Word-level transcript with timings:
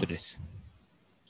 Tres. 0.00 0.40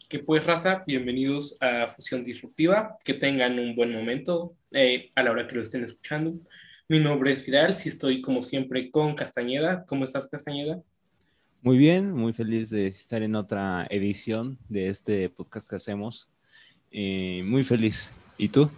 Que 0.08 0.20
pues, 0.20 0.44
raza, 0.44 0.84
bienvenidos 0.86 1.60
a 1.60 1.88
Fusión 1.88 2.22
Disruptiva. 2.22 2.96
Que 3.04 3.14
tengan 3.14 3.58
un 3.58 3.74
buen 3.74 3.92
momento 3.92 4.54
eh, 4.70 5.10
a 5.16 5.24
la 5.24 5.32
hora 5.32 5.48
que 5.48 5.56
lo 5.56 5.62
estén 5.62 5.82
escuchando. 5.82 6.34
Mi 6.88 7.00
nombre 7.00 7.32
es 7.32 7.44
Vidal, 7.44 7.74
si 7.74 7.88
estoy 7.88 8.20
como 8.20 8.42
siempre 8.42 8.92
con 8.92 9.16
Castañeda. 9.16 9.84
¿Cómo 9.86 10.04
estás, 10.04 10.28
Castañeda? 10.28 10.80
Muy 11.62 11.78
bien, 11.78 12.12
muy 12.12 12.32
feliz 12.32 12.70
de 12.70 12.86
estar 12.86 13.24
en 13.24 13.34
otra 13.34 13.88
edición 13.90 14.56
de 14.68 14.88
este 14.88 15.28
podcast 15.30 15.68
que 15.68 15.76
hacemos. 15.76 16.30
Eh, 16.92 17.42
muy 17.44 17.64
feliz. 17.64 18.12
¿Y 18.38 18.48
tú? 18.48 18.70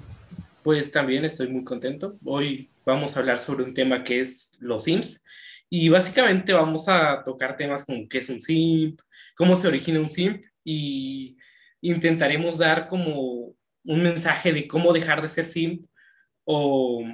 Pues 0.63 0.91
también 0.91 1.27
estoy 1.27 1.49
muy 1.49 1.65
contento. 1.65 2.17
Hoy 2.25 2.71
vamos 2.87 3.15
a 3.15 3.21
hablar 3.21 3.39
sobre 3.39 3.65
un 3.65 3.75
tema 3.75 4.05
que 4.05 4.21
es 4.21 4.57
los 4.61 4.85
Sims. 4.85 5.25
Y 5.69 5.89
básicamente 5.91 6.53
vamos 6.53 6.89
a 6.89 7.23
tocar 7.25 7.57
temas 7.57 7.85
como 7.85 8.09
qué 8.09 8.19
es 8.19 8.29
un 8.29 8.41
simp, 8.41 9.01
cómo 9.37 9.57
se 9.57 9.69
origina 9.69 10.01
un 10.01 10.09
simp 10.09 10.45
y 10.65 11.37
intentaremos 11.81 12.59
dar 12.59 12.89
como 12.89 13.55
un 13.85 14.03
mensaje 14.03 14.53
de 14.53 14.69
cómo 14.69 14.93
dejar 14.93 15.21
de 15.23 15.29
ser 15.29 15.47
simp 15.47 15.87
o, 16.45 17.05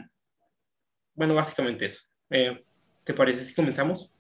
bueno, 1.15 1.35
básicamente 1.35 1.87
eso. 1.87 2.03
Eh, 2.31 2.63
¿Te 3.05 3.15
parece 3.15 3.43
si 3.43 3.55
comenzamos? 3.55 4.11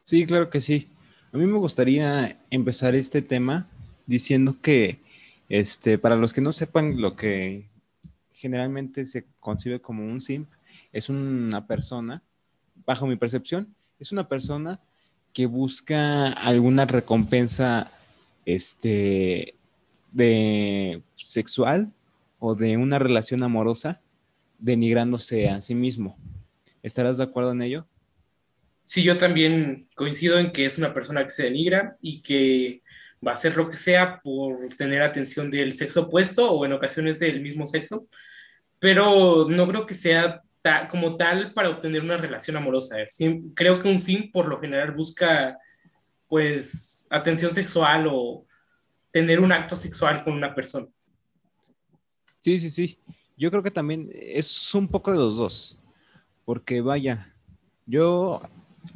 Sí, 0.00 0.24
claro 0.26 0.48
que 0.48 0.60
sí. 0.60 0.90
A 1.32 1.36
mí 1.36 1.46
me 1.46 1.58
gustaría 1.58 2.40
empezar 2.50 2.94
este 2.94 3.22
tema 3.22 3.68
diciendo 4.06 4.56
que, 4.62 5.00
este, 5.48 5.98
para 5.98 6.16
los 6.16 6.32
que 6.32 6.40
no 6.40 6.52
sepan 6.52 7.00
lo 7.00 7.16
que 7.16 7.68
generalmente 8.32 9.06
se 9.06 9.26
concibe 9.40 9.80
como 9.80 10.04
un 10.04 10.20
simp, 10.20 10.48
es 10.92 11.08
una 11.08 11.66
persona, 11.66 12.22
bajo 12.86 13.06
mi 13.06 13.16
percepción, 13.16 13.74
es 13.98 14.12
una 14.12 14.28
persona 14.28 14.80
que 15.36 15.44
busca 15.44 16.28
alguna 16.28 16.86
recompensa 16.86 17.92
este, 18.46 19.54
de 20.10 21.02
sexual 21.14 21.92
o 22.38 22.54
de 22.54 22.78
una 22.78 22.98
relación 22.98 23.42
amorosa 23.42 24.00
denigrándose 24.58 25.50
a 25.50 25.60
sí 25.60 25.74
mismo. 25.74 26.16
¿Estarás 26.82 27.18
de 27.18 27.24
acuerdo 27.24 27.52
en 27.52 27.60
ello? 27.60 27.86
Sí, 28.84 29.02
yo 29.02 29.18
también 29.18 29.90
coincido 29.94 30.38
en 30.38 30.52
que 30.52 30.64
es 30.64 30.78
una 30.78 30.94
persona 30.94 31.22
que 31.22 31.28
se 31.28 31.42
denigra 31.42 31.98
y 32.00 32.22
que 32.22 32.80
va 33.24 33.32
a 33.32 33.34
hacer 33.34 33.58
lo 33.58 33.68
que 33.68 33.76
sea 33.76 34.22
por 34.22 34.56
tener 34.78 35.02
atención 35.02 35.50
del 35.50 35.72
sexo 35.72 36.04
opuesto 36.04 36.50
o 36.50 36.64
en 36.64 36.72
ocasiones 36.72 37.18
del 37.18 37.42
mismo 37.42 37.66
sexo, 37.66 38.08
pero 38.78 39.46
no 39.50 39.68
creo 39.68 39.84
que 39.84 39.94
sea 39.94 40.40
como 40.90 41.16
tal 41.16 41.52
para 41.52 41.70
obtener 41.70 42.02
una 42.02 42.16
relación 42.16 42.56
amorosa. 42.56 42.96
creo 43.54 43.80
que 43.80 43.88
un 43.88 43.98
sim 43.98 44.30
por 44.30 44.48
lo 44.48 44.60
general 44.60 44.92
busca 44.92 45.58
pues 46.28 47.06
atención 47.10 47.54
sexual 47.54 48.06
o 48.10 48.46
tener 49.10 49.40
un 49.40 49.52
acto 49.52 49.76
sexual 49.76 50.22
con 50.22 50.34
una 50.34 50.54
persona. 50.54 50.86
Sí, 52.38 52.58
sí, 52.58 52.70
sí. 52.70 52.98
Yo 53.36 53.50
creo 53.50 53.62
que 53.62 53.70
también 53.70 54.10
es 54.12 54.74
un 54.74 54.88
poco 54.88 55.12
de 55.12 55.18
los 55.18 55.36
dos, 55.36 55.78
porque 56.44 56.80
vaya, 56.80 57.34
yo 57.86 58.40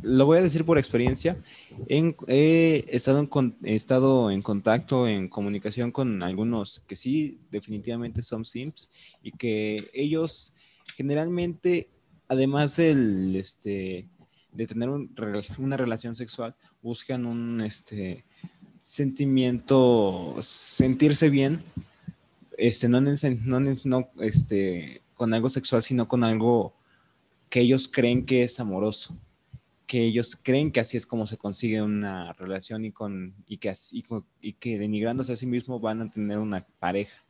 lo 0.03 0.27
voy 0.27 0.39
a 0.39 0.43
decir 0.43 0.65
por 0.65 0.79
experiencia, 0.79 1.37
he 1.89 2.85
estado 2.89 3.19
en, 3.19 3.57
he 3.65 3.75
estado 3.75 4.31
en 4.31 4.43
contacto, 4.43 5.09
en 5.09 5.29
comunicación 5.29 5.93
con 5.93 6.23
algunos 6.23 6.81
que 6.81 6.97
sí, 6.97 7.39
definitivamente 7.51 8.23
son 8.23 8.45
Sims 8.45 8.91
y 9.23 9.33
que 9.33 9.77
ellos 9.93 10.55
generalmente, 10.97 11.89
además 12.29 12.77
del, 12.77 13.37
este, 13.37 14.09
de 14.53 14.67
tener 14.67 14.89
una 14.89 15.77
relación 15.77 16.15
sexual, 16.15 16.55
buscan 16.83 17.27
un 17.27 17.61
este, 17.61 18.25
sentimiento, 18.81 20.37
sentirse 20.41 21.31
bien, 21.31 21.61
este, 22.57 22.89
no, 22.89 23.01
no, 23.01 23.15
no 23.85 24.11
este, 24.21 25.03
con 25.15 25.33
algo 25.35 25.51
sexual, 25.51 25.83
sino 25.83 26.09
con 26.09 26.25
algo 26.25 26.75
que 27.49 27.61
ellos 27.61 27.89
creen 27.89 28.25
que 28.25 28.45
es 28.45 28.61
amoroso, 28.61 29.17
que 29.87 30.05
ellos 30.05 30.39
creen 30.41 30.71
que 30.71 30.81
así 30.81 30.97
es 30.97 31.07
como 31.07 31.27
se 31.27 31.37
consigue 31.37 31.83
una 31.83 32.33
relación 32.35 32.85
y, 32.85 32.93
con, 32.93 33.35
y, 33.47 33.59
que, 33.59 33.71
así, 33.71 34.05
y 34.41 34.53
que 34.55 34.79
denigrándose 34.79 35.33
a 35.33 35.37
sí 35.37 35.47
mismo 35.47 35.81
van 35.81 36.01
a 36.01 36.11
tener 36.11 36.39
una 36.39 36.67
pareja. 36.79 37.25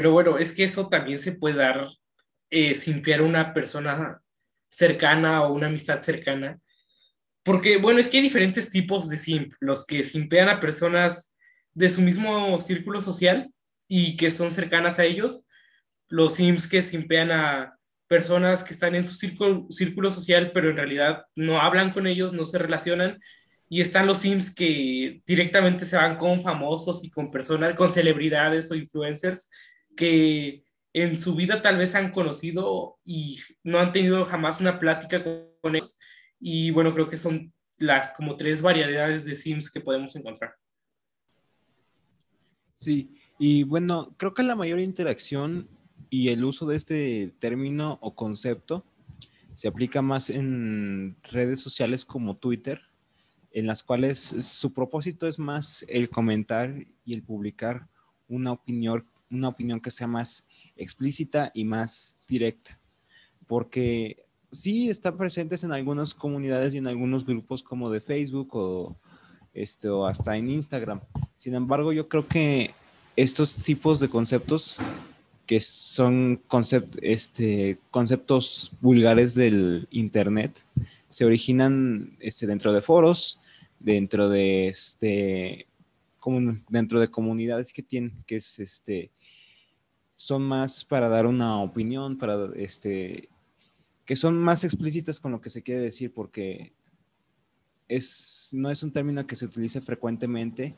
Pero 0.00 0.12
bueno, 0.12 0.38
es 0.38 0.54
que 0.54 0.64
eso 0.64 0.88
también 0.88 1.18
se 1.18 1.32
puede 1.32 1.56
dar 1.56 1.90
eh, 2.50 2.74
a 2.74 3.22
una 3.22 3.52
persona 3.52 4.22
cercana 4.66 5.42
o 5.42 5.52
una 5.52 5.66
amistad 5.66 6.00
cercana. 6.00 6.58
Porque, 7.42 7.76
bueno, 7.76 8.00
es 8.00 8.08
que 8.08 8.16
hay 8.16 8.22
diferentes 8.22 8.70
tipos 8.70 9.10
de 9.10 9.18
simp. 9.18 9.52
Los 9.60 9.84
que 9.84 10.02
simpean 10.02 10.48
a 10.48 10.58
personas 10.58 11.36
de 11.74 11.90
su 11.90 12.00
mismo 12.00 12.58
círculo 12.60 13.02
social 13.02 13.52
y 13.88 14.16
que 14.16 14.30
son 14.30 14.50
cercanas 14.50 14.98
a 14.98 15.04
ellos. 15.04 15.44
Los 16.08 16.36
simps 16.36 16.66
que 16.66 16.82
simpean 16.82 17.30
a 17.30 17.76
personas 18.06 18.64
que 18.64 18.72
están 18.72 18.94
en 18.94 19.04
su 19.04 19.12
círculo, 19.12 19.66
círculo 19.68 20.10
social, 20.10 20.52
pero 20.54 20.70
en 20.70 20.78
realidad 20.78 21.26
no 21.36 21.60
hablan 21.60 21.90
con 21.90 22.06
ellos, 22.06 22.32
no 22.32 22.46
se 22.46 22.56
relacionan. 22.56 23.20
Y 23.68 23.82
están 23.82 24.06
los 24.06 24.16
sims 24.16 24.54
que 24.54 25.20
directamente 25.26 25.84
se 25.84 25.98
van 25.98 26.16
con 26.16 26.40
famosos 26.40 27.04
y 27.04 27.10
con 27.10 27.30
personas, 27.30 27.74
con 27.74 27.92
celebridades 27.92 28.70
o 28.70 28.74
influencers 28.74 29.50
que 29.96 30.64
en 30.92 31.18
su 31.18 31.34
vida 31.34 31.62
tal 31.62 31.78
vez 31.78 31.94
han 31.94 32.10
conocido 32.10 32.98
y 33.04 33.38
no 33.62 33.78
han 33.78 33.92
tenido 33.92 34.24
jamás 34.24 34.60
una 34.60 34.78
plática 34.78 35.22
con 35.22 35.76
ellos. 35.76 35.98
Y 36.40 36.70
bueno, 36.70 36.92
creo 36.94 37.08
que 37.08 37.16
son 37.16 37.52
las 37.78 38.12
como 38.12 38.36
tres 38.36 38.62
variedades 38.62 39.24
de 39.24 39.34
Sims 39.34 39.70
que 39.70 39.80
podemos 39.80 40.14
encontrar. 40.16 40.54
Sí, 42.74 43.14
y 43.38 43.62
bueno, 43.62 44.14
creo 44.16 44.34
que 44.34 44.42
la 44.42 44.56
mayor 44.56 44.80
interacción 44.80 45.68
y 46.08 46.28
el 46.28 46.44
uso 46.44 46.66
de 46.66 46.76
este 46.76 47.34
término 47.38 47.98
o 48.00 48.14
concepto 48.14 48.84
se 49.54 49.68
aplica 49.68 50.02
más 50.02 50.30
en 50.30 51.16
redes 51.22 51.60
sociales 51.60 52.04
como 52.04 52.36
Twitter, 52.36 52.80
en 53.52 53.66
las 53.66 53.82
cuales 53.82 54.18
su 54.20 54.72
propósito 54.72 55.26
es 55.26 55.38
más 55.38 55.84
el 55.88 56.08
comentar 56.08 56.74
y 57.04 57.14
el 57.14 57.22
publicar 57.22 57.88
una 58.28 58.52
opinión 58.52 59.06
una 59.30 59.48
opinión 59.48 59.80
que 59.80 59.90
sea 59.90 60.06
más 60.06 60.46
explícita 60.76 61.50
y 61.54 61.64
más 61.64 62.16
directa. 62.28 62.78
Porque 63.46 64.24
sí 64.50 64.88
están 64.88 65.16
presentes 65.16 65.64
en 65.64 65.72
algunas 65.72 66.14
comunidades 66.14 66.74
y 66.74 66.78
en 66.78 66.86
algunos 66.86 67.24
grupos 67.24 67.62
como 67.62 67.90
de 67.90 68.00
Facebook 68.00 68.48
o, 68.52 68.96
este, 69.54 69.88
o 69.88 70.06
hasta 70.06 70.36
en 70.36 70.50
Instagram. 70.50 71.00
Sin 71.36 71.54
embargo, 71.54 71.92
yo 71.92 72.08
creo 72.08 72.26
que 72.26 72.72
estos 73.16 73.54
tipos 73.54 74.00
de 74.00 74.08
conceptos 74.08 74.78
que 75.50 75.58
son 75.58 76.40
este, 77.02 77.76
conceptos 77.90 78.70
vulgares 78.80 79.34
del 79.34 79.88
Internet, 79.90 80.64
se 81.08 81.24
originan 81.24 82.16
este, 82.20 82.46
dentro 82.46 82.72
de 82.72 82.80
foros, 82.80 83.40
dentro 83.80 84.28
de, 84.28 84.68
este, 84.68 85.66
dentro 86.68 87.00
de 87.00 87.08
comunidades 87.08 87.72
que 87.72 87.82
tienen, 87.82 88.22
que 88.28 88.36
es 88.36 88.60
este, 88.60 89.10
son 90.20 90.42
más 90.42 90.84
para 90.84 91.08
dar 91.08 91.24
una 91.24 91.62
opinión, 91.62 92.18
para 92.18 92.50
este, 92.54 93.30
que 94.04 94.16
son 94.16 94.38
más 94.38 94.64
explícitas 94.64 95.18
con 95.18 95.32
lo 95.32 95.40
que 95.40 95.48
se 95.48 95.62
quiere 95.62 95.80
decir, 95.80 96.12
porque 96.12 96.74
es, 97.88 98.50
no 98.52 98.70
es 98.70 98.82
un 98.82 98.92
término 98.92 99.26
que 99.26 99.34
se 99.34 99.46
utilice 99.46 99.80
frecuentemente 99.80 100.76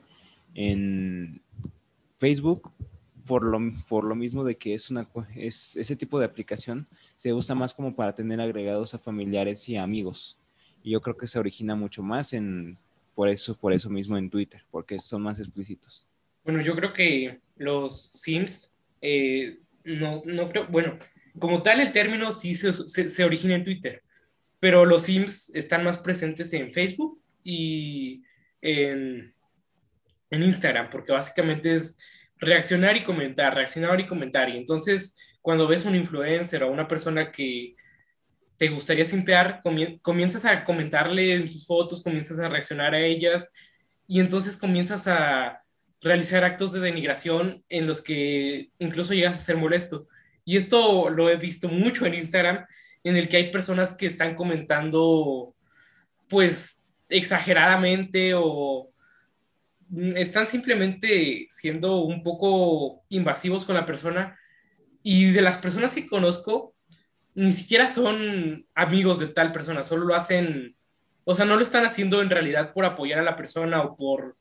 en 0.54 1.42
Facebook, 2.20 2.70
por 3.26 3.42
lo, 3.42 3.58
por 3.88 4.04
lo 4.04 4.14
mismo 4.14 4.44
de 4.44 4.56
que 4.56 4.74
es 4.74 4.92
una, 4.92 5.08
es, 5.34 5.74
ese 5.74 5.96
tipo 5.96 6.20
de 6.20 6.26
aplicación 6.26 6.86
se 7.16 7.32
usa 7.32 7.56
más 7.56 7.74
como 7.74 7.96
para 7.96 8.14
tener 8.14 8.40
agregados 8.40 8.94
a 8.94 9.00
familiares 9.00 9.68
y 9.68 9.76
amigos. 9.76 10.38
Y 10.84 10.92
yo 10.92 11.00
creo 11.00 11.16
que 11.16 11.26
se 11.26 11.40
origina 11.40 11.74
mucho 11.74 12.04
más 12.04 12.32
en, 12.32 12.78
por 13.16 13.28
eso, 13.28 13.56
por 13.56 13.72
eso 13.72 13.90
mismo 13.90 14.16
en 14.16 14.30
Twitter, 14.30 14.62
porque 14.70 15.00
son 15.00 15.22
más 15.22 15.40
explícitos. 15.40 16.06
Bueno, 16.44 16.60
yo 16.60 16.76
creo 16.76 16.92
que 16.92 17.40
los 17.56 17.96
Sims 17.96 18.71
eh, 19.02 19.58
no, 19.84 20.22
no 20.24 20.48
creo, 20.48 20.66
bueno, 20.68 20.98
como 21.38 21.62
tal 21.62 21.80
el 21.80 21.92
término 21.92 22.32
sí 22.32 22.54
se, 22.54 22.72
se, 22.72 23.24
origina 23.24 23.54
en 23.54 23.64
Twitter, 23.64 24.02
pero 24.60 24.86
los 24.86 25.02
Sims 25.02 25.50
están 25.54 25.84
más 25.84 25.98
presentes 25.98 26.52
en 26.52 26.72
Facebook 26.72 27.20
y 27.42 28.22
en, 28.60 29.34
en 30.30 30.42
Instagram, 30.42 30.88
porque 30.88 31.12
básicamente 31.12 31.74
es 31.74 31.98
reaccionar 32.36 32.96
y 32.96 33.04
comentar, 33.04 33.54
reaccionar 33.54 34.00
y 34.00 34.06
comentar. 34.06 34.48
Y 34.48 34.56
entonces, 34.56 35.16
cuando 35.40 35.66
ves 35.66 35.84
un 35.84 35.94
influencer 35.94 36.62
o 36.62 36.70
una 36.70 36.86
persona 36.86 37.30
que 37.30 37.74
te 38.56 38.68
gustaría 38.68 39.04
simpear, 39.04 39.60
comienzas 40.02 40.44
a 40.44 40.62
comentarle 40.62 41.34
en 41.34 41.48
sus 41.48 41.66
fotos, 41.66 42.02
comienzas 42.02 42.38
a 42.38 42.48
reaccionar 42.48 42.94
a 42.94 43.00
ellas 43.00 43.52
y 44.06 44.20
entonces 44.20 44.56
comienzas 44.56 45.08
a 45.08 45.64
realizar 46.02 46.44
actos 46.44 46.72
de 46.72 46.80
denigración 46.80 47.64
en 47.68 47.86
los 47.86 48.02
que 48.02 48.70
incluso 48.78 49.14
llegas 49.14 49.36
a 49.36 49.42
ser 49.42 49.56
molesto. 49.56 50.08
Y 50.44 50.56
esto 50.56 51.08
lo 51.08 51.30
he 51.30 51.36
visto 51.36 51.68
mucho 51.68 52.04
en 52.06 52.14
Instagram, 52.14 52.66
en 53.04 53.16
el 53.16 53.28
que 53.28 53.36
hay 53.36 53.50
personas 53.50 53.96
que 53.96 54.06
están 54.06 54.34
comentando, 54.34 55.54
pues, 56.28 56.82
exageradamente 57.08 58.32
o 58.34 58.90
están 60.16 60.48
simplemente 60.48 61.46
siendo 61.50 62.00
un 62.00 62.22
poco 62.22 63.04
invasivos 63.10 63.64
con 63.64 63.74
la 63.76 63.84
persona 63.84 64.38
y 65.02 65.30
de 65.32 65.42
las 65.42 65.58
personas 65.58 65.92
que 65.92 66.06
conozco, 66.06 66.74
ni 67.34 67.52
siquiera 67.52 67.88
son 67.88 68.66
amigos 68.74 69.18
de 69.18 69.28
tal 69.28 69.52
persona, 69.52 69.84
solo 69.84 70.04
lo 70.04 70.14
hacen, 70.14 70.76
o 71.24 71.34
sea, 71.34 71.44
no 71.44 71.56
lo 71.56 71.62
están 71.62 71.84
haciendo 71.84 72.22
en 72.22 72.30
realidad 72.30 72.72
por 72.72 72.84
apoyar 72.84 73.18
a 73.18 73.24
la 73.24 73.36
persona 73.36 73.82
o 73.82 73.96
por 73.96 74.36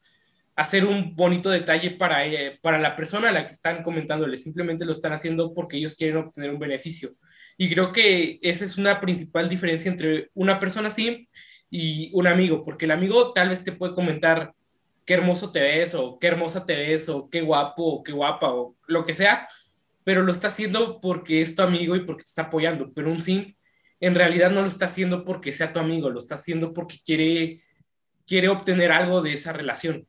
hacer 0.56 0.86
un 0.86 1.16
bonito 1.16 1.50
detalle 1.50 1.92
para, 1.92 2.26
eh, 2.26 2.60
para 2.62 2.78
la 2.78 2.96
persona 2.96 3.30
a 3.30 3.32
la 3.32 3.46
que 3.46 3.54
están 3.54 3.84
comentándole, 3.84 4.38
simplemente 4.38 4.86
lo 4.86 4.92
están 4.92 5.14
haciendo 5.14 5.54
porque 5.54 5.78
ellos 5.78 5.96
quieren 5.96 6.18
obtener 6.18 6.52
un 6.52 6.60
beneficio. 6.60 7.16
Y 7.58 7.70
creo 7.70 7.92
que 7.92 8.40
esa 8.42 8.66
es 8.66 8.78
una 8.78 9.00
principal 9.00 9.50
diferencia 9.50 9.92
entre 9.92 10.30
una 10.34 10.60
persona 10.60 10.90
así 10.90 11.30
y 11.70 12.12
un 12.14 12.28
amigo, 12.28 12.64
porque 12.66 12.86
el 12.86 12.92
amigo 12.92 13.34
tal 13.34 13.50
vez 13.50 13.64
te 13.64 13.72
puede 13.72 13.94
comentar 13.94 14.54
qué 15.06 15.14
hermoso 15.14 15.52
te 15.52 15.62
ves 15.62 15.96
o 15.96 16.20
qué 16.20 16.28
hermosa 16.28 16.66
te 16.66 16.76
ves 16.76 17.10
o 17.10 17.30
qué 17.30 17.42
guapo 17.42 17.84
o 17.84 18.04
qué 18.04 18.12
guapa 18.12 18.54
o 18.54 18.76
lo 18.88 19.06
que 19.06 19.14
sea, 19.14 19.48
pero 20.04 20.24
lo 20.24 20.32
está 20.32 20.50
haciendo 20.50 21.00
porque 21.00 21.42
es 21.42 21.56
tu 21.56 21.62
amigo 21.62 21.96
y 21.96 22.02
porque 22.02 22.24
te 22.24 22.30
está 22.30 22.44
apoyando, 22.44 22.92
pero 22.94 23.12
un 23.12 23.20
simp 23.20 23.56
en 24.00 24.16
realidad 24.16 24.52
no 24.52 24.62
lo 24.62 24.68
está 24.68 24.88
haciendo 24.88 25.24
porque 25.24 25.54
sea 25.54 25.74
tu 25.74 25.80
amigo, 25.80 26.10
lo 26.10 26.20
está 26.20 26.36
haciendo 26.36 26.74
porque 26.74 27.00
quiere, 27.06 27.62
quiere 28.26 28.50
obtener 28.50 28.92
algo 28.92 29.22
de 29.22 29.34
esa 29.34 29.54
relación. 29.54 30.08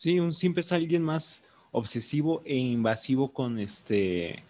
Sí, 0.00 0.18
un 0.18 0.32
simp 0.32 0.56
es 0.56 0.72
alguien 0.72 1.02
más 1.02 1.42
obsesivo 1.72 2.40
e 2.46 2.56
invasivo 2.56 3.34
con 3.34 3.58
este 3.58 4.42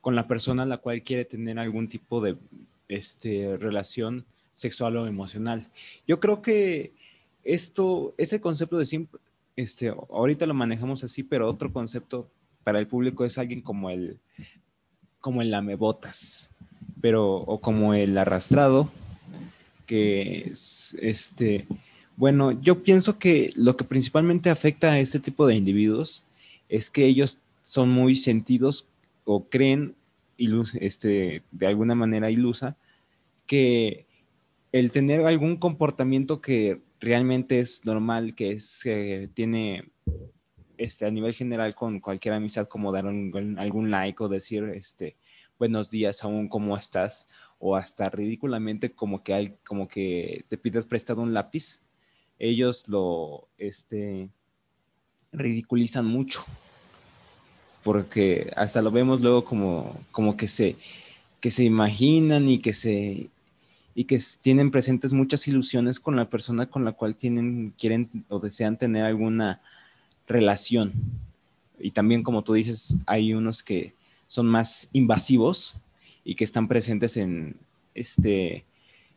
con 0.00 0.14
la 0.14 0.28
persona 0.28 0.62
a 0.62 0.66
la 0.66 0.76
cual 0.76 1.02
quiere 1.02 1.24
tener 1.24 1.58
algún 1.58 1.88
tipo 1.88 2.20
de 2.20 2.36
este, 2.86 3.56
relación 3.56 4.24
sexual 4.52 4.96
o 4.96 5.08
emocional. 5.08 5.68
Yo 6.06 6.20
creo 6.20 6.40
que 6.40 6.92
esto, 7.42 8.14
ese 8.16 8.40
concepto 8.40 8.78
de 8.78 8.86
simp, 8.86 9.12
este, 9.56 9.88
ahorita 9.88 10.46
lo 10.46 10.54
manejamos 10.54 11.02
así, 11.02 11.24
pero 11.24 11.50
otro 11.50 11.72
concepto 11.72 12.30
para 12.62 12.78
el 12.78 12.86
público 12.86 13.24
es 13.24 13.38
alguien 13.38 13.60
como 13.60 13.90
el, 13.90 14.20
como 15.18 15.42
el 15.42 15.50
lamebotas, 15.50 16.48
pero, 17.00 17.38
o 17.38 17.60
como 17.60 17.94
el 17.94 18.16
arrastrado, 18.16 18.88
que 19.84 20.44
es, 20.52 20.96
este, 21.02 21.66
bueno, 22.16 22.52
yo 22.60 22.82
pienso 22.82 23.18
que 23.18 23.52
lo 23.56 23.76
que 23.76 23.84
principalmente 23.84 24.50
afecta 24.50 24.92
a 24.92 24.98
este 24.98 25.18
tipo 25.18 25.46
de 25.46 25.56
individuos 25.56 26.24
es 26.68 26.90
que 26.90 27.06
ellos 27.06 27.38
son 27.62 27.90
muy 27.90 28.16
sentidos 28.16 28.88
o 29.24 29.44
creen 29.44 29.94
este, 30.74 31.42
de 31.52 31.66
alguna 31.66 31.94
manera 31.94 32.30
ilusa 32.30 32.76
que 33.46 34.06
el 34.72 34.90
tener 34.90 35.24
algún 35.26 35.56
comportamiento 35.56 36.40
que 36.40 36.80
realmente 37.00 37.60
es 37.60 37.84
normal, 37.84 38.34
que 38.34 38.52
es, 38.52 38.84
tiene 39.34 39.90
este, 40.78 41.06
a 41.06 41.10
nivel 41.10 41.34
general 41.34 41.74
con 41.74 42.00
cualquier 42.00 42.34
amistad, 42.34 42.66
como 42.66 42.92
dar 42.92 43.06
algún 43.06 43.90
like 43.90 44.22
o 44.22 44.28
decir 44.28 44.64
este, 44.74 45.16
buenos 45.58 45.90
días 45.90 46.24
aún, 46.24 46.48
¿cómo 46.48 46.76
estás? 46.76 47.28
O 47.58 47.76
hasta 47.76 48.08
ridículamente 48.10 48.90
como 48.90 49.22
que, 49.22 49.34
hay, 49.34 49.54
como 49.64 49.86
que 49.86 50.44
te 50.48 50.56
pides 50.56 50.86
prestado 50.86 51.22
un 51.22 51.34
lápiz 51.34 51.82
ellos 52.38 52.88
lo 52.88 53.48
este, 53.58 54.28
ridiculizan 55.32 56.06
mucho, 56.06 56.44
porque 57.82 58.52
hasta 58.56 58.82
lo 58.82 58.90
vemos 58.90 59.20
luego 59.20 59.44
como, 59.44 59.96
como 60.10 60.36
que, 60.36 60.48
se, 60.48 60.76
que 61.40 61.50
se 61.50 61.64
imaginan 61.64 62.48
y 62.48 62.58
que 62.58 62.72
se 62.72 63.30
y 63.94 64.04
que 64.04 64.18
tienen 64.40 64.70
presentes 64.70 65.12
muchas 65.12 65.46
ilusiones 65.48 66.00
con 66.00 66.16
la 66.16 66.28
persona 66.28 66.66
con 66.66 66.84
la 66.84 66.92
cual 66.92 67.16
tienen, 67.16 67.74
quieren 67.78 68.08
o 68.28 68.38
desean 68.38 68.78
tener 68.78 69.04
alguna 69.04 69.60
relación. 70.26 70.92
Y 71.78 71.90
también, 71.90 72.22
como 72.22 72.42
tú 72.42 72.54
dices, 72.54 72.96
hay 73.06 73.34
unos 73.34 73.62
que 73.62 73.92
son 74.28 74.46
más 74.46 74.88
invasivos 74.92 75.78
y 76.24 76.34
que 76.34 76.44
están 76.44 76.68
presentes 76.68 77.16
en, 77.16 77.56
este, 77.94 78.64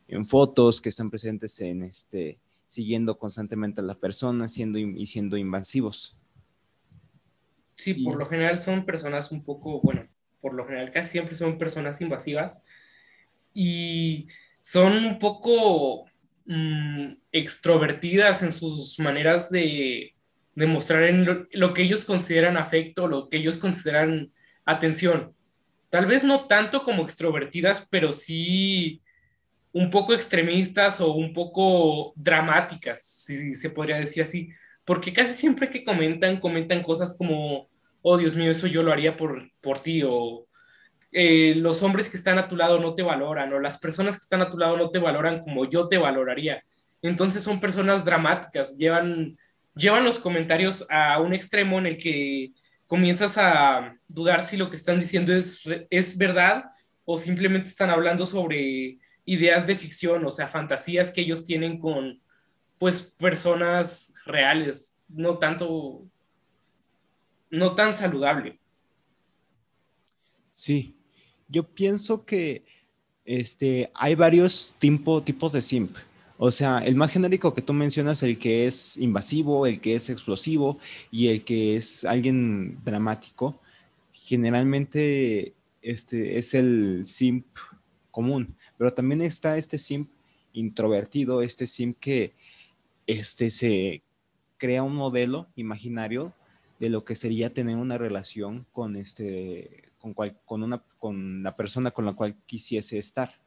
en 0.08 0.26
fotos, 0.26 0.82
que 0.82 0.90
están 0.90 1.10
presentes 1.10 1.62
en, 1.62 1.84
este, 1.84 2.38
siguiendo 2.68 3.18
constantemente 3.18 3.82
a 3.82 3.84
la 3.84 3.96
persona 3.96 4.48
siendo, 4.48 4.80
y 4.80 5.06
siendo 5.08 5.38
invasivos. 5.38 6.18
Sí, 7.76 7.94
por 7.94 8.18
lo 8.18 8.26
general 8.26 8.58
son 8.58 8.86
personas 8.86 9.32
un 9.32 9.44
poco, 9.44 9.82
bueno, 9.82 10.08
por 10.42 10.54
lo 10.54 10.66
general 10.66 10.92
casi 10.92 11.12
siempre 11.12 11.36
son 11.36 11.58
personas 11.58 12.00
invasivas 12.02 12.66
y 13.54 14.28
son 14.62 14.94
un 15.06 15.20
poco 15.20 16.06
mm, 16.46 17.14
extrovertidas 17.32 18.44
en 18.44 18.54
sus 18.54 18.98
maneras 19.00 19.50
de 19.50 20.16
demostrar 20.56 21.04
en 21.04 21.26
lo, 21.26 21.48
lo, 21.52 21.74
que 21.74 21.82
ellos 21.82 22.06
consideran 22.06 22.58
afecto, 22.58 23.08
lo 23.08 23.30
que 23.30 23.38
ellos 23.38 23.58
consideran 23.58 24.32
atención. 24.64 25.34
Tal 25.90 26.06
vez 26.06 26.24
no 26.24 26.48
tanto 26.48 26.84
como 26.84 27.04
extrovertidas, 27.04 27.88
pero 27.90 28.12
sí 28.12 29.02
un 29.76 29.92
poco 29.92 30.14
extremistas 30.14 31.02
o 31.02 31.12
un 31.12 31.34
poco 31.34 32.14
dramáticas, 32.16 33.04
si 33.04 33.56
se 33.56 33.70
podría 33.70 33.98
decir 33.98 34.24
así, 34.24 34.54
porque 34.86 35.12
casi 35.12 35.34
siempre 35.34 35.70
que 35.70 35.84
comentan, 35.84 36.40
comentan 36.40 36.82
cosas 36.82 37.18
como, 37.18 37.68
oh 38.02 38.18
Dios 38.18 38.38
mío, 38.38 38.52
eso 38.52 38.68
yo 38.68 38.84
lo 38.84 38.94
haría 38.94 39.18
por, 39.18 39.52
por 39.60 39.80
ti, 39.80 40.02
o 40.02 40.48
eh, 41.12 41.56
los 41.58 41.84
hombres 41.84 42.10
que 42.10 42.16
están 42.16 42.38
a 42.40 42.48
tu 42.48 42.56
lado 42.56 42.80
no 42.80 42.94
te 42.94 43.04
valoran, 43.04 43.52
o 43.52 43.60
las 43.60 43.78
personas 43.78 44.16
que 44.16 44.22
están 44.22 44.42
a 44.42 44.50
tu 44.50 44.58
lado 44.58 44.78
no 44.78 44.92
te 44.92 45.00
valoran 45.00 45.40
como 45.40 45.66
yo 45.70 45.90
te 45.90 45.98
valoraría. 45.98 46.64
Entonces 47.02 47.44
son 47.44 47.60
personas 47.60 48.06
dramáticas, 48.06 48.78
llevan, 48.78 49.38
llevan 49.76 50.06
los 50.06 50.20
comentarios 50.20 50.88
a 50.90 51.20
un 51.20 51.34
extremo 51.34 51.80
en 51.80 51.88
el 51.88 51.98
que 51.98 52.54
comienzas 52.88 53.38
a 53.38 53.94
dudar 54.08 54.46
si 54.46 54.56
lo 54.56 54.70
que 54.70 54.78
están 54.78 55.02
diciendo 55.02 55.34
es, 55.34 55.64
es 55.90 56.18
verdad 56.18 56.64
o 57.04 57.18
simplemente 57.18 57.72
están 57.72 57.90
hablando 57.90 58.26
sobre 58.26 59.00
ideas 59.26 59.68
de 59.68 59.76
ficción, 59.76 60.26
o 60.26 60.32
sea, 60.32 60.48
fantasías 60.48 61.12
que 61.12 61.22
ellos 61.22 61.46
tienen 61.46 61.80
con, 61.80 62.22
pues, 62.78 63.02
personas 63.02 64.14
reales, 64.26 65.00
no 65.08 65.38
tanto, 65.38 66.06
no 67.50 67.76
tan 67.76 67.94
saludable. 67.94 68.60
Sí, 70.52 70.96
yo 71.48 71.64
pienso 71.64 72.26
que 72.26 72.64
este, 73.26 73.92
hay 73.94 74.16
varios 74.16 74.76
tipos 74.80 75.52
de 75.54 75.62
simp. 75.62 75.96
O 76.38 76.52
sea, 76.52 76.80
el 76.80 76.96
más 76.96 77.12
genérico 77.12 77.54
que 77.54 77.62
tú 77.62 77.74
mencionas, 77.74 78.22
el 78.24 78.38
que 78.38 78.68
es 78.68 78.98
invasivo, 78.98 79.66
el 79.66 79.80
que 79.80 79.96
es 79.96 80.10
explosivo 80.10 80.80
y 81.10 81.28
el 81.28 81.44
que 81.44 81.78
es 81.78 82.04
alguien 82.04 82.78
dramático, 82.84 83.60
generalmente 84.12 85.54
este, 85.82 86.38
es 86.38 86.54
el 86.54 87.04
simp 87.06 87.46
común. 88.12 88.56
Pero 88.78 88.94
también 88.94 89.22
está 89.22 89.58
este 89.58 89.78
simp 89.78 90.10
introvertido, 90.54 91.42
este 91.42 91.68
simp 91.68 91.98
que 92.00 92.34
este, 93.08 93.50
se 93.50 94.04
crea 94.58 94.84
un 94.84 94.96
modelo 94.96 95.48
imaginario 95.56 96.34
de 96.80 96.90
lo 96.90 97.06
que 97.06 97.16
sería 97.16 97.54
tener 97.54 97.78
una 97.78 97.98
relación 97.98 98.66
con, 98.72 98.96
este, 98.96 99.92
con, 100.00 100.14
con, 100.14 100.64
una, 100.64 100.84
con 101.00 101.44
la 101.44 101.56
persona 101.56 101.92
con 101.92 102.06
la 102.06 102.14
cual 102.14 102.36
quisiese 102.46 102.98
estar. 102.98 103.40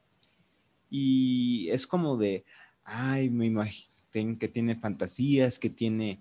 Y 0.90 1.68
es 1.70 1.86
como 1.86 2.16
de, 2.16 2.44
ay, 2.84 3.28
me 3.28 3.46
imagino 3.46 3.88
que 4.38 4.48
tiene 4.48 4.76
fantasías, 4.76 5.58
que 5.58 5.70
tiene, 5.70 6.20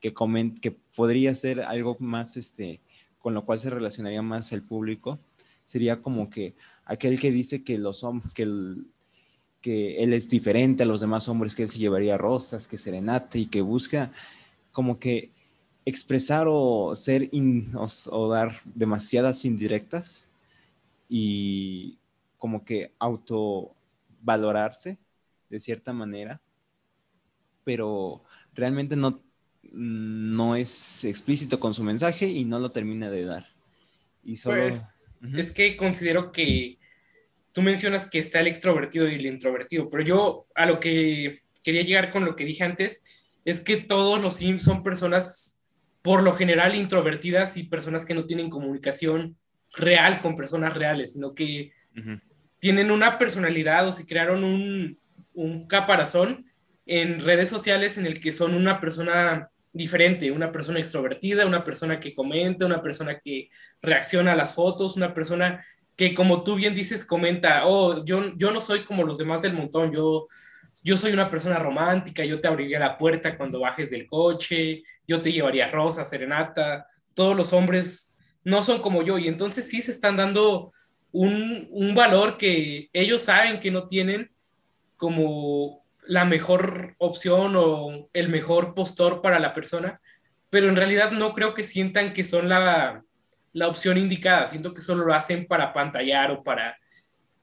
que, 0.00 0.14
coment, 0.14 0.60
que 0.60 0.70
podría 0.70 1.34
ser 1.34 1.60
algo 1.60 1.96
más, 1.98 2.36
este, 2.36 2.80
con 3.18 3.34
lo 3.34 3.44
cual 3.44 3.58
se 3.58 3.70
relacionaría 3.70 4.22
más 4.22 4.52
el 4.52 4.62
público. 4.62 5.18
Sería 5.64 6.00
como 6.00 6.30
que, 6.30 6.54
aquel 6.84 7.20
que 7.20 7.30
dice 7.30 7.64
que 7.64 7.78
los 7.78 8.04
que, 8.34 8.76
que 9.60 10.02
él 10.02 10.12
es 10.12 10.28
diferente 10.28 10.82
a 10.82 10.86
los 10.86 11.00
demás 11.00 11.28
hombres, 11.28 11.54
que 11.54 11.62
él 11.62 11.68
se 11.68 11.78
llevaría 11.78 12.18
rosas, 12.18 12.68
que 12.68 12.78
serenate 12.78 13.38
y 13.38 13.46
que 13.46 13.62
busca 13.62 14.12
como 14.72 14.98
que 14.98 15.30
expresar 15.86 16.46
o 16.48 16.94
ser 16.96 17.30
o, 18.10 18.28
dar 18.28 18.56
demasiadas 18.64 19.44
indirectas 19.44 20.28
y 21.08 21.98
como 22.38 22.64
que 22.64 22.92
autovalorarse 22.98 24.98
de 25.50 25.60
cierta 25.60 25.92
manera, 25.92 26.40
pero 27.64 28.22
realmente 28.54 28.96
no, 28.96 29.20
no 29.72 30.56
es 30.56 31.04
explícito 31.04 31.60
con 31.60 31.74
su 31.74 31.84
mensaje 31.84 32.28
y 32.28 32.44
no 32.44 32.58
lo 32.58 32.70
termina 32.70 33.10
de 33.10 33.24
dar. 33.24 33.46
Y 34.24 34.36
solo... 34.36 34.62
Pues, 34.62 34.86
es 35.36 35.52
que 35.52 35.76
considero 35.76 36.32
que 36.32 36.78
tú 37.52 37.62
mencionas 37.62 38.10
que 38.10 38.18
está 38.18 38.40
el 38.40 38.48
extrovertido 38.48 39.08
y 39.08 39.14
el 39.14 39.26
introvertido, 39.26 39.88
pero 39.88 40.02
yo 40.02 40.46
a 40.54 40.66
lo 40.66 40.80
que 40.80 41.42
quería 41.62 41.82
llegar 41.82 42.10
con 42.10 42.24
lo 42.24 42.36
que 42.36 42.44
dije 42.44 42.64
antes 42.64 43.04
es 43.44 43.60
que 43.60 43.76
todos 43.76 44.20
los 44.20 44.36
Sims 44.36 44.62
son 44.62 44.82
personas 44.82 45.62
por 46.02 46.22
lo 46.22 46.32
general 46.32 46.74
introvertidas 46.74 47.56
y 47.56 47.64
personas 47.64 48.04
que 48.04 48.14
no 48.14 48.26
tienen 48.26 48.50
comunicación 48.50 49.36
real 49.72 50.20
con 50.20 50.34
personas 50.34 50.74
reales, 50.74 51.14
sino 51.14 51.34
que 51.34 51.72
tienen 52.58 52.90
una 52.90 53.18
personalidad 53.18 53.86
o 53.86 53.92
se 53.92 54.06
crearon 54.06 54.44
un, 54.44 54.98
un 55.32 55.66
caparazón 55.66 56.46
en 56.86 57.20
redes 57.20 57.48
sociales 57.48 57.98
en 57.98 58.06
el 58.06 58.20
que 58.20 58.32
son 58.32 58.54
una 58.54 58.80
persona 58.80 59.50
diferente, 59.74 60.30
una 60.30 60.52
persona 60.52 60.78
extrovertida, 60.78 61.44
una 61.46 61.64
persona 61.64 61.98
que 61.98 62.14
comenta, 62.14 62.64
una 62.64 62.80
persona 62.80 63.18
que 63.18 63.50
reacciona 63.82 64.32
a 64.32 64.36
las 64.36 64.54
fotos, 64.54 64.96
una 64.96 65.12
persona 65.12 65.62
que 65.96 66.14
como 66.14 66.42
tú 66.44 66.54
bien 66.54 66.74
dices 66.74 67.04
comenta, 67.04 67.66
oh, 67.66 68.04
yo, 68.04 68.34
yo 68.36 68.52
no 68.52 68.60
soy 68.60 68.84
como 68.84 69.02
los 69.02 69.18
demás 69.18 69.42
del 69.42 69.52
montón, 69.52 69.92
yo, 69.92 70.28
yo 70.84 70.96
soy 70.96 71.12
una 71.12 71.28
persona 71.28 71.58
romántica, 71.58 72.24
yo 72.24 72.40
te 72.40 72.46
abriría 72.46 72.78
la 72.78 72.96
puerta 72.96 73.36
cuando 73.36 73.60
bajes 73.60 73.90
del 73.90 74.06
coche, 74.06 74.84
yo 75.08 75.20
te 75.20 75.32
llevaría 75.32 75.68
rosa, 75.68 76.04
serenata, 76.04 76.86
todos 77.12 77.36
los 77.36 77.52
hombres 77.52 78.14
no 78.44 78.62
son 78.62 78.80
como 78.80 79.02
yo 79.02 79.18
y 79.18 79.26
entonces 79.26 79.68
sí 79.68 79.82
se 79.82 79.90
están 79.90 80.16
dando 80.16 80.72
un, 81.10 81.66
un 81.70 81.94
valor 81.96 82.38
que 82.38 82.90
ellos 82.92 83.22
saben 83.22 83.58
que 83.58 83.72
no 83.72 83.88
tienen 83.88 84.30
como 84.96 85.83
la 86.06 86.24
mejor 86.24 86.94
opción 86.98 87.54
o 87.56 88.08
el 88.12 88.28
mejor 88.28 88.74
postor 88.74 89.22
para 89.22 89.38
la 89.38 89.54
persona, 89.54 90.00
pero 90.50 90.68
en 90.68 90.76
realidad 90.76 91.10
no 91.10 91.34
creo 91.34 91.54
que 91.54 91.64
sientan 91.64 92.12
que 92.12 92.24
son 92.24 92.48
la, 92.48 93.02
la 93.52 93.68
opción 93.68 93.98
indicada, 93.98 94.46
siento 94.46 94.74
que 94.74 94.82
solo 94.82 95.04
lo 95.04 95.14
hacen 95.14 95.46
para 95.46 95.72
pantallar 95.72 96.30
o 96.30 96.42
para, 96.42 96.78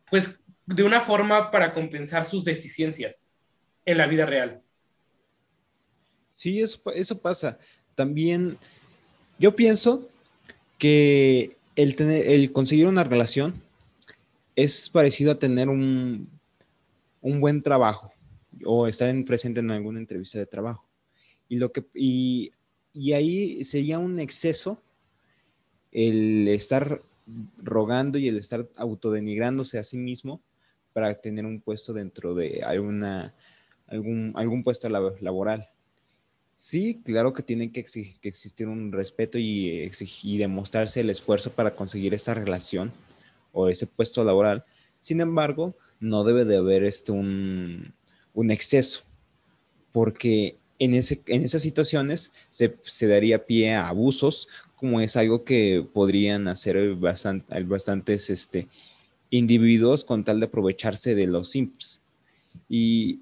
pues, 0.10 0.44
de 0.65 0.84
una 0.84 1.01
forma 1.01 1.51
para 1.51 1.74
compensar 1.74 2.25
sus 2.25 2.46
deficiencias 2.46 3.25
en 3.86 3.98
la 3.98 4.08
vida 4.08 4.25
real. 4.25 4.62
Sí, 6.32 6.62
eso, 6.62 6.82
eso 6.94 7.20
pasa. 7.20 7.60
También 7.96 8.58
yo 9.38 9.56
pienso 9.56 10.08
que 10.77 11.58
el, 11.75 11.96
tener, 11.96 12.27
el 12.27 12.51
conseguir 12.51 12.88
una 12.88 13.03
relación 13.03 13.62
es 14.56 14.89
parecido 14.89 15.32
a 15.32 15.39
tener 15.39 15.68
un, 15.68 16.30
un 17.22 17.41
buen 17.41 17.62
trabajo 17.62 18.11
o 18.65 18.88
estar 18.88 19.10
en, 19.10 19.25
presente 19.25 19.60
en 19.60 19.72
alguna 19.72 20.00
entrevista 20.00 20.39
de 20.39 20.46
trabajo. 20.46 20.86
Y, 21.48 21.58
lo 21.58 21.72
que, 21.72 21.86
y, 21.94 22.51
y 22.94 23.13
ahí 23.13 23.63
sería 23.63 24.00
un 24.00 24.20
exceso 24.20 24.82
el 25.91 26.48
estar 26.48 27.01
rogando 27.58 28.18
y 28.18 28.27
el 28.27 28.38
estar 28.38 28.68
autodenigrándose 28.75 29.77
a 29.77 29.84
sí 29.84 29.98
mismo 29.98 30.41
para 30.94 31.13
tener 31.15 31.46
un 31.46 31.62
puesto 31.62 31.94
dentro 31.94 32.34
de 32.34 32.62
alguna, 32.65 33.34
algún, 33.88 34.34
algún 34.36 34.63
puesto 34.63 34.89
laboral. 34.89 35.70
Sí, 36.58 37.01
claro 37.03 37.34
que 37.34 37.44
tiene 37.44 37.72
que, 37.72 37.80
existir 37.82 38.68
un 38.68 38.91
respeto 38.91 39.38
y, 39.38 39.89
y 40.24 40.38
demostrarse 40.38 41.00
el 41.00 41.10
esfuerzo 41.10 41.51
para 41.51 41.75
conseguir 41.75 42.13
esa 42.13 42.34
relación 42.34 42.91
o 43.51 43.68
ese 43.68 43.88
puesto 43.88 44.24
laboral. 44.24 44.63
Sin 45.00 45.22
embargo, 45.22 45.75
no 46.00 46.24
debe 46.24 46.46
de 46.46 46.58
haber 46.58 46.84
este 46.84 47.12
un, 47.12 47.94
un 48.34 48.52
exceso, 48.52 49.02
porque 49.92 50.58
en, 50.80 50.96
ese, 50.96 51.22
en 51.28 51.44
esas 51.44 51.62
situaciones 51.62 52.32
se, 52.50 52.76
se, 52.84 53.08
daría 53.08 53.46
pie 53.46 53.74
a 53.74 53.88
abusos, 53.88 54.48
como 54.76 55.02
es 55.02 55.16
algo 55.16 55.44
que 55.44 55.86
podrían 55.94 56.48
hacer 56.48 56.96
bastante, 56.96 57.64
bastantes 57.64 58.30
este, 58.30 58.68
individuos 59.30 60.04
con 60.04 60.24
tal 60.24 60.40
de 60.40 60.48
aprovecharse 60.48 61.14
de 61.14 61.28
los 61.28 61.50
simps. 61.50 62.02
Y 62.68 63.20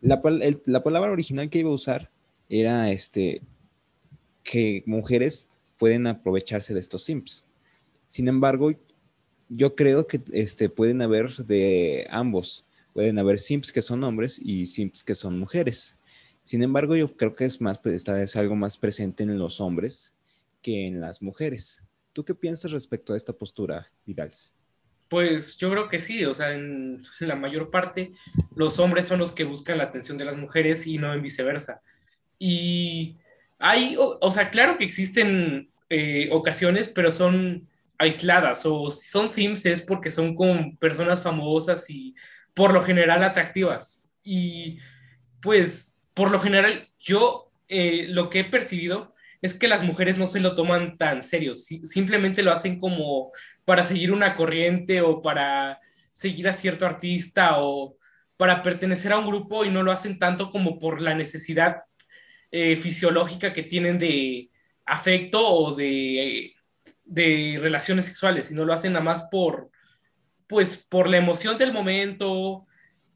la, 0.00 0.20
la 0.66 0.82
palabra 0.82 1.12
original 1.12 1.48
que 1.48 1.60
iba 1.60 1.70
a 1.70 1.74
usar 1.74 2.10
era 2.48 2.90
este, 2.90 3.42
que 4.42 4.82
mujeres 4.86 5.48
pueden 5.78 6.06
aprovecharse 6.06 6.74
de 6.74 6.80
estos 6.80 7.04
simps. 7.04 7.44
Sin 8.08 8.28
embargo, 8.28 8.72
yo 9.48 9.74
creo 9.74 10.06
que 10.06 10.20
este, 10.32 10.68
pueden 10.68 11.02
haber 11.02 11.34
de 11.36 12.06
ambos. 12.10 12.66
Pueden 12.92 13.18
haber 13.18 13.38
simps 13.38 13.72
que 13.72 13.82
son 13.82 14.04
hombres 14.04 14.38
y 14.42 14.66
simps 14.66 15.02
que 15.02 15.14
son 15.14 15.38
mujeres. 15.38 15.96
Sin 16.44 16.62
embargo, 16.62 16.96
yo 16.96 17.16
creo 17.16 17.34
que 17.34 17.44
es 17.44 17.60
más, 17.60 17.78
pues, 17.78 17.94
esta 17.94 18.22
es 18.22 18.36
algo 18.36 18.56
más 18.56 18.76
presente 18.76 19.22
en 19.22 19.38
los 19.38 19.60
hombres 19.60 20.14
que 20.60 20.86
en 20.86 21.00
las 21.00 21.22
mujeres. 21.22 21.82
¿Tú 22.12 22.24
qué 22.24 22.34
piensas 22.34 22.72
respecto 22.72 23.14
a 23.14 23.16
esta 23.16 23.32
postura, 23.32 23.90
Vidal? 24.04 24.30
Pues 25.08 25.58
yo 25.58 25.70
creo 25.70 25.88
que 25.88 26.00
sí, 26.00 26.24
o 26.24 26.34
sea, 26.34 26.54
en 26.54 27.02
la 27.20 27.36
mayor 27.36 27.70
parte 27.70 28.12
los 28.54 28.78
hombres 28.78 29.06
son 29.06 29.18
los 29.18 29.32
que 29.32 29.44
buscan 29.44 29.78
la 29.78 29.84
atención 29.84 30.16
de 30.16 30.24
las 30.24 30.36
mujeres 30.36 30.86
y 30.86 30.98
no 30.98 31.12
en 31.12 31.22
viceversa. 31.22 31.82
Y 32.38 33.16
hay, 33.58 33.94
o, 33.98 34.30
sea, 34.30 34.50
claro 34.50 34.76
que 34.76 34.84
existen 34.84 35.70
eh, 35.88 36.28
ocasiones, 36.32 36.88
pero 36.88 37.12
son 37.12 37.68
aisladas 37.98 38.66
o 38.66 38.90
son 38.90 39.30
sims 39.30 39.64
es 39.64 39.80
porque 39.80 40.10
son 40.10 40.34
con 40.34 40.76
personas 40.76 41.22
famosas 41.22 41.88
y 41.88 42.16
por 42.54 42.72
lo 42.72 42.82
general 42.82 43.22
atractivas. 43.22 44.02
Y 44.22 44.78
pues, 45.40 45.98
por 46.14 46.30
lo 46.30 46.38
general, 46.38 46.88
yo 46.98 47.52
eh, 47.68 48.06
lo 48.08 48.30
que 48.30 48.40
he 48.40 48.44
percibido 48.44 49.14
es 49.40 49.54
que 49.54 49.68
las 49.68 49.82
mujeres 49.82 50.18
no 50.18 50.26
se 50.26 50.40
lo 50.40 50.54
toman 50.54 50.96
tan 50.96 51.22
serio, 51.22 51.54
simplemente 51.54 52.42
lo 52.42 52.52
hacen 52.52 52.78
como 52.78 53.32
para 53.64 53.82
seguir 53.82 54.12
una 54.12 54.36
corriente 54.36 55.00
o 55.00 55.20
para 55.20 55.80
seguir 56.12 56.48
a 56.48 56.52
cierto 56.52 56.86
artista 56.86 57.56
o 57.58 57.96
para 58.36 58.62
pertenecer 58.62 59.12
a 59.12 59.18
un 59.18 59.26
grupo 59.26 59.64
y 59.64 59.70
no 59.70 59.82
lo 59.82 59.90
hacen 59.90 60.18
tanto 60.18 60.50
como 60.50 60.78
por 60.78 61.00
la 61.00 61.14
necesidad 61.14 61.82
eh, 62.52 62.76
fisiológica 62.76 63.52
que 63.52 63.64
tienen 63.64 63.98
de 63.98 64.50
afecto 64.84 65.40
o 65.48 65.74
de, 65.74 66.54
de 67.04 67.58
relaciones 67.60 68.04
sexuales, 68.04 68.48
sino 68.48 68.64
lo 68.64 68.72
hacen 68.72 68.92
nada 68.92 69.04
más 69.04 69.28
por, 69.30 69.70
pues 70.52 70.76
por 70.76 71.08
la 71.08 71.16
emoción 71.16 71.56
del 71.56 71.72
momento 71.72 72.66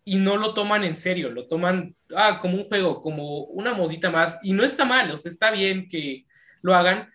y 0.05 0.17
no 0.17 0.39
lo 0.39 0.55
toman 0.55 0.85
en 0.85 0.97
serio, 0.97 1.31
lo 1.31 1.47
toman 1.47 1.95
ah, 2.17 2.39
como 2.41 2.57
un 2.57 2.65
juego, 2.65 3.03
como 3.03 3.41
una 3.45 3.75
modita 3.75 4.09
más. 4.11 4.39
Y 4.43 4.55
no 4.55 4.65
está 4.65 4.87
mal, 4.87 5.11
o 5.11 5.19
sea, 5.19 5.31
está 5.31 5.51
bien 5.51 5.87
que 5.87 6.25
lo 6.63 6.75
hagan 6.75 7.11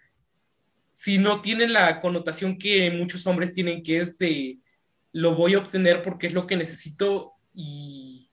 si 0.94 1.18
no 1.18 1.42
tienen 1.42 1.74
la 1.74 2.00
connotación 2.00 2.60
que 2.60 2.92
muchos 2.92 3.26
hombres 3.26 3.54
tienen, 3.54 3.82
que 3.82 3.98
es 3.98 4.20
de 4.20 4.60
lo 5.12 5.34
voy 5.34 5.56
a 5.56 5.58
obtener 5.58 6.04
porque 6.04 6.28
es 6.28 6.34
lo 6.36 6.46
que 6.46 6.56
necesito 6.56 7.34
y, 7.56 8.30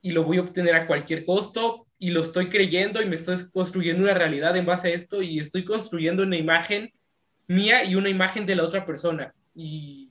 y 0.00 0.12
lo 0.12 0.24
voy 0.24 0.38
a 0.38 0.40
obtener 0.40 0.74
a 0.76 0.86
cualquier 0.86 1.26
costo 1.26 1.86
y 1.98 2.12
lo 2.12 2.22
estoy 2.22 2.48
creyendo 2.48 3.02
y 3.02 3.06
me 3.06 3.16
estoy 3.16 3.36
construyendo 3.50 4.04
una 4.04 4.14
realidad 4.14 4.56
en 4.56 4.64
base 4.64 4.88
a 4.88 4.94
esto 4.94 5.20
y 5.20 5.38
estoy 5.38 5.66
construyendo 5.66 6.22
una 6.22 6.38
imagen 6.38 6.94
mía 7.46 7.84
y 7.84 7.94
una 7.96 8.08
imagen 8.08 8.46
de 8.46 8.56
la 8.56 8.64
otra 8.64 8.86
persona. 8.86 9.34
Y 9.54 10.05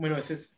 bueno, 0.00 0.16
ese 0.16 0.34
es. 0.34 0.56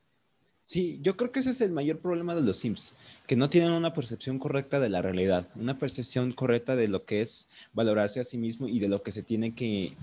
Sí, 0.63 1.01
yo 1.03 1.17
creo 1.17 1.33
que 1.33 1.41
ese 1.41 1.51
es 1.51 1.61
el 1.61 1.73
mayor 1.73 1.99
problema 1.99 2.37
de 2.37 2.43
los 2.43 2.59
Sims, 2.59 2.95
que 3.27 3.35
no 3.35 3.51
tienen 3.51 3.73
una 3.73 3.93
percepción 3.93 4.39
correcta 4.39 4.79
de 4.79 4.89
la 4.89 5.03
realidad, 5.03 5.49
una 5.57 5.77
percepción 5.77 6.33
correcta 6.33 6.77
de 6.77 6.87
lo 6.87 7.05
que 7.05 7.21
es 7.21 7.49
valorarse 7.73 8.21
a 8.21 8.25
sí 8.25 8.39
mismo 8.39 8.69
y 8.69 8.79
de 8.79 8.89
lo 8.89 9.03
que 9.03 9.11
se 9.11 9.25
tiene 9.25 9.57
que 9.57 9.97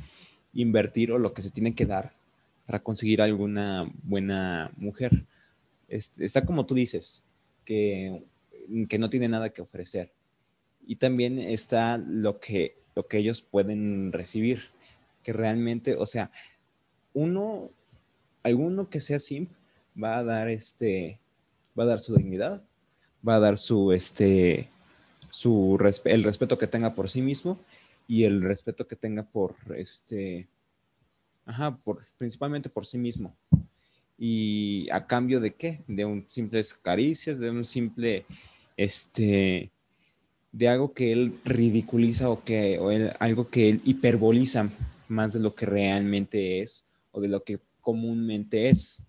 invertir 0.54 1.14
o 1.14 1.18
lo 1.18 1.34
que 1.34 1.42
se 1.42 1.52
tiene 1.52 1.74
que 1.74 1.86
dar 1.86 2.12
para 2.66 2.84
conseguir 2.84 3.22
alguna 3.22 3.90
buena 4.04 4.72
mujer. 4.76 5.26
está 5.88 6.46
como 6.46 6.66
tú 6.66 6.76
dices, 6.76 7.24
que, 7.64 8.26
que 8.90 9.00
no 9.00 9.10
tiene 9.10 9.30
nada 9.30 9.52
que 9.52 9.62
ofrecer. 9.62 10.12
Y 10.86 10.98
también 10.98 11.40
está 11.40 11.98
lo 11.98 12.42
que, 12.42 12.76
lo 12.94 13.08
que 13.08 13.20
ellos 13.20 13.42
pueden 13.42 14.12
recibir, 14.12 14.64
que 15.24 15.32
realmente, 15.32 15.96
o 15.96 16.06
sea, 16.06 16.32
uno 17.14 17.72
alguno 18.50 18.90
que 18.90 19.00
sea 19.00 19.20
simp 19.20 19.50
va 20.02 20.18
a 20.18 20.24
dar 20.24 20.50
este, 20.50 21.20
va 21.78 21.84
a 21.84 21.88
dar 21.88 22.00
su 22.00 22.16
dignidad, 22.16 22.62
va 23.28 23.36
a 23.36 23.40
dar 23.40 23.58
su, 23.58 23.92
este, 23.92 24.68
su 25.30 25.78
el 26.06 26.24
respeto 26.24 26.58
que 26.58 26.68
tenga 26.68 26.94
por 26.94 27.10
sí 27.10 27.22
mismo 27.22 27.60
y 28.08 28.24
el 28.24 28.42
respeto 28.42 28.88
que 28.88 28.96
tenga 28.96 29.24
por, 29.24 29.56
este, 29.76 30.48
ajá, 31.46 31.78
por, 31.78 32.06
principalmente 32.18 32.70
por 32.70 32.86
sí 32.86 32.98
mismo. 32.98 33.36
¿Y 34.18 34.90
a 34.92 35.08
cambio 35.08 35.40
de 35.40 35.54
qué? 35.54 35.82
De 35.88 36.04
un 36.04 36.26
simples 36.28 36.74
caricias, 36.74 37.40
de 37.40 37.50
un 37.52 37.64
simple, 37.64 38.26
este, 38.76 39.72
de 40.52 40.68
algo 40.68 40.94
que 40.94 41.12
él 41.12 41.40
ridiculiza 41.46 42.30
o 42.30 42.44
que, 42.44 42.80
o 42.80 42.90
algo 43.20 43.48
que 43.48 43.70
él 43.70 43.82
hiperboliza 43.86 44.70
más 45.08 45.34
de 45.34 45.40
lo 45.40 45.56
que 45.56 45.66
realmente 45.66 46.60
es 46.60 46.86
o 47.12 47.22
de 47.22 47.28
lo 47.28 47.44
que 47.44 47.60
comúnmente 47.90 48.70
es. 48.70 49.04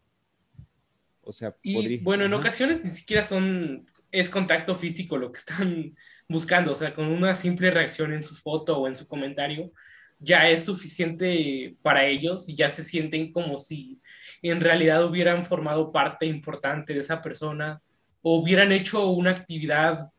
O 1.20 1.34
sea, 1.34 1.54
y, 1.62 1.98
bueno, 1.98 2.24
en 2.24 2.32
ocasiones 2.32 2.82
ni 2.82 2.90
siquiera 2.90 3.22
son, 3.22 3.86
es 4.10 4.30
contacto 4.30 4.74
físico 4.74 5.18
lo 5.18 5.30
que 5.30 5.38
están 5.38 5.94
buscando, 6.28 6.72
o 6.72 6.74
sea, 6.74 6.94
con 6.94 7.08
una 7.08 7.36
simple 7.36 7.70
reacción 7.70 8.14
en 8.14 8.22
su 8.22 8.34
foto 8.34 8.78
o 8.78 8.88
en 8.88 8.94
su 8.94 9.06
comentario, 9.06 9.70
ya 10.18 10.48
es 10.48 10.64
suficiente 10.64 11.76
para 11.82 12.06
ellos 12.06 12.48
y 12.48 12.54
ya 12.54 12.70
se 12.70 12.82
sienten 12.82 13.32
como 13.32 13.58
si 13.58 14.00
en 14.40 14.62
realidad 14.62 15.04
hubieran 15.04 15.44
formado 15.44 15.92
parte 15.92 16.24
importante 16.24 16.94
de 16.94 17.00
esa 17.00 17.20
persona 17.20 17.82
o 18.22 18.38
hubieran 18.38 18.72
hecho 18.72 19.10
una 19.10 19.30
actividad 19.30 20.10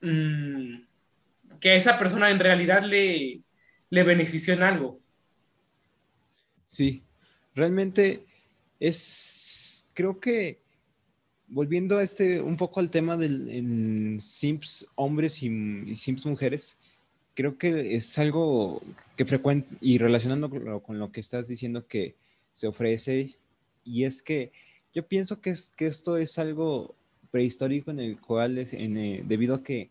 mm, 0.00 0.82
que 1.58 1.70
a 1.70 1.74
esa 1.74 1.98
persona 1.98 2.30
en 2.30 2.38
realidad 2.38 2.84
le, 2.84 3.42
le 3.90 4.02
benefició 4.04 4.54
en 4.54 4.62
algo. 4.62 5.00
Sí, 6.64 7.04
realmente 7.54 8.24
es, 8.80 9.86
creo 9.94 10.18
que 10.18 10.58
volviendo 11.48 11.98
a 11.98 12.02
este, 12.02 12.40
un 12.40 12.56
poco 12.56 12.80
al 12.80 12.90
tema 12.90 13.16
del 13.16 14.18
simps 14.20 14.86
hombres 14.94 15.42
y, 15.42 15.94
simps 15.94 16.24
mujeres, 16.26 16.78
creo 17.34 17.58
que 17.58 17.94
es 17.94 18.18
algo 18.18 18.82
que 19.16 19.24
frecuente 19.24 19.76
y 19.80 19.98
relacionando 19.98 20.50
con 20.82 20.98
lo, 20.98 21.12
que 21.12 21.20
estás 21.20 21.48
diciendo 21.48 21.86
que 21.86 22.16
se 22.52 22.66
ofrece, 22.66 23.36
y 23.84 24.04
es 24.04 24.22
que 24.22 24.50
yo 24.94 25.06
pienso 25.06 25.40
que, 25.40 25.50
es, 25.50 25.72
que 25.72 25.86
esto 25.86 26.16
es 26.16 26.38
algo 26.38 26.94
prehistórico 27.30 27.90
en 27.90 28.00
el 28.00 28.20
cual, 28.20 28.58
en, 28.58 28.96
eh, 28.96 29.22
debido 29.26 29.54
a 29.56 29.62
que 29.62 29.90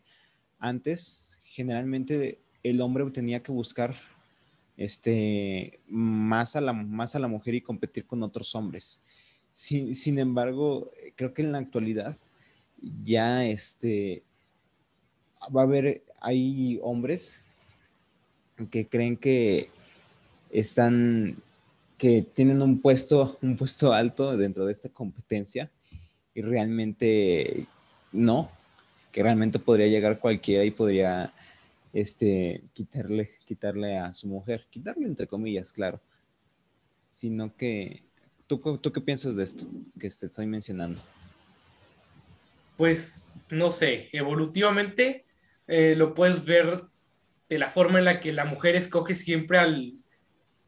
antes 0.58 1.40
generalmente 1.44 2.38
el 2.62 2.80
hombre 2.80 3.08
tenía 3.10 3.42
que 3.42 3.52
buscar 3.52 3.96
este, 4.82 5.78
más, 5.86 6.56
a 6.56 6.60
la, 6.60 6.72
más 6.72 7.14
a 7.14 7.20
la 7.20 7.28
mujer 7.28 7.54
y 7.54 7.60
competir 7.60 8.04
con 8.04 8.22
otros 8.24 8.54
hombres. 8.56 9.00
Sin, 9.52 9.94
sin 9.94 10.18
embargo, 10.18 10.90
creo 11.14 11.32
que 11.32 11.42
en 11.42 11.52
la 11.52 11.58
actualidad 11.58 12.16
ya 13.04 13.46
este, 13.46 14.24
va 15.54 15.60
a 15.60 15.64
haber, 15.64 16.02
hay 16.20 16.80
hombres 16.82 17.42
que 18.72 18.88
creen 18.88 19.16
que 19.16 19.68
están, 20.50 21.36
que 21.96 22.22
tienen 22.22 22.60
un 22.60 22.80
puesto, 22.80 23.38
un 23.40 23.56
puesto 23.56 23.92
alto 23.92 24.36
dentro 24.36 24.66
de 24.66 24.72
esta 24.72 24.88
competencia 24.88 25.70
y 26.34 26.42
realmente 26.42 27.66
no, 28.10 28.50
que 29.12 29.22
realmente 29.22 29.60
podría 29.60 29.86
llegar 29.86 30.18
cualquiera 30.18 30.64
y 30.64 30.72
podría 30.72 31.32
este, 31.92 32.62
quitarle, 32.72 33.30
quitarle 33.54 33.98
a 33.98 34.14
su 34.14 34.26
mujer, 34.26 34.66
quitarle 34.70 35.06
entre 35.06 35.26
comillas, 35.26 35.72
claro, 35.72 36.00
sino 37.12 37.54
que 37.56 38.02
¿Tú, 38.60 38.92
qué 38.92 39.00
piensas 39.00 39.34
de 39.36 39.44
esto 39.44 39.64
que 39.98 40.10
te 40.10 40.26
estoy 40.26 40.46
mencionando? 40.46 41.00
Pues 42.76 43.40
no 43.48 43.70
sé, 43.70 44.10
evolutivamente 44.12 45.24
eh, 45.66 45.94
lo 45.96 46.12
puedes 46.12 46.44
ver 46.44 46.82
de 47.48 47.58
la 47.58 47.70
forma 47.70 47.98
en 47.98 48.04
la 48.04 48.20
que 48.20 48.32
la 48.32 48.44
mujer 48.44 48.76
escoge 48.76 49.14
siempre 49.14 49.58
al, 49.58 49.94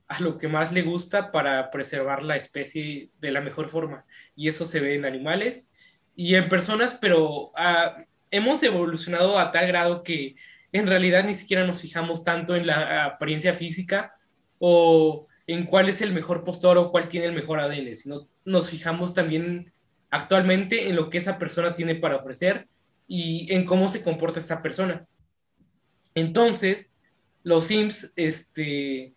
a 0.09 0.21
lo 0.21 0.39
que 0.39 0.49
más 0.49 0.73
le 0.73 0.81
gusta 0.81 1.31
para 1.31 1.71
preservar 1.71 2.23
la 2.23 2.37
especie 2.37 3.11
de 3.21 3.33
la 3.33 3.43
mejor 3.43 3.69
forma. 3.69 4.07
Y 4.35 4.49
eso 4.49 4.65
se 4.65 4.81
ve 4.81 4.95
en 4.95 5.05
animales 5.05 5.75
y 6.17 6.37
en 6.37 6.49
personas, 6.49 6.95
pero 6.95 7.53
ah, 7.55 8.05
hemos 8.31 8.63
evolucionado 8.63 9.39
a 9.39 9.53
tal 9.53 9.67
grado 9.67 10.03
que 10.03 10.37
en 10.75 10.89
realidad 10.89 11.25
ni 11.25 11.35
siquiera 11.35 11.65
nos 11.65 11.81
fijamos 11.81 12.25
tanto 12.25 12.57
en 12.57 12.67
la 12.67 13.05
apariencia 13.05 13.55
física 13.55 14.17
o 14.59 15.29
en 15.47 15.67
cuál 15.67 15.89
es 15.89 16.03
el 16.03 16.13
mejor 16.13 16.43
postor 16.43 16.77
o 16.79 16.91
cuál 16.91 17.09
tiene 17.09 17.27
el 17.27 17.33
mejor 17.33 17.61
ADN, 17.61 17.95
sino 17.95 18.29
nos 18.45 18.71
fijamos 18.71 19.15
también 19.15 19.73
actualmente 20.11 20.89
en 20.89 20.97
lo 20.97 21.11
que 21.11 21.19
esa 21.19 21.39
persona 21.39 21.77
tiene 21.77 21.95
para 21.95 22.17
ofrecer 22.17 22.67
y 23.07 23.47
en 23.55 23.65
cómo 23.65 23.89
se 23.89 24.03
comporta 24.03 24.41
esa 24.41 24.63
persona. 24.63 25.07
Entonces, 26.13 26.97
los 27.45 27.67
Sims, 27.67 28.13
este, 28.17 29.15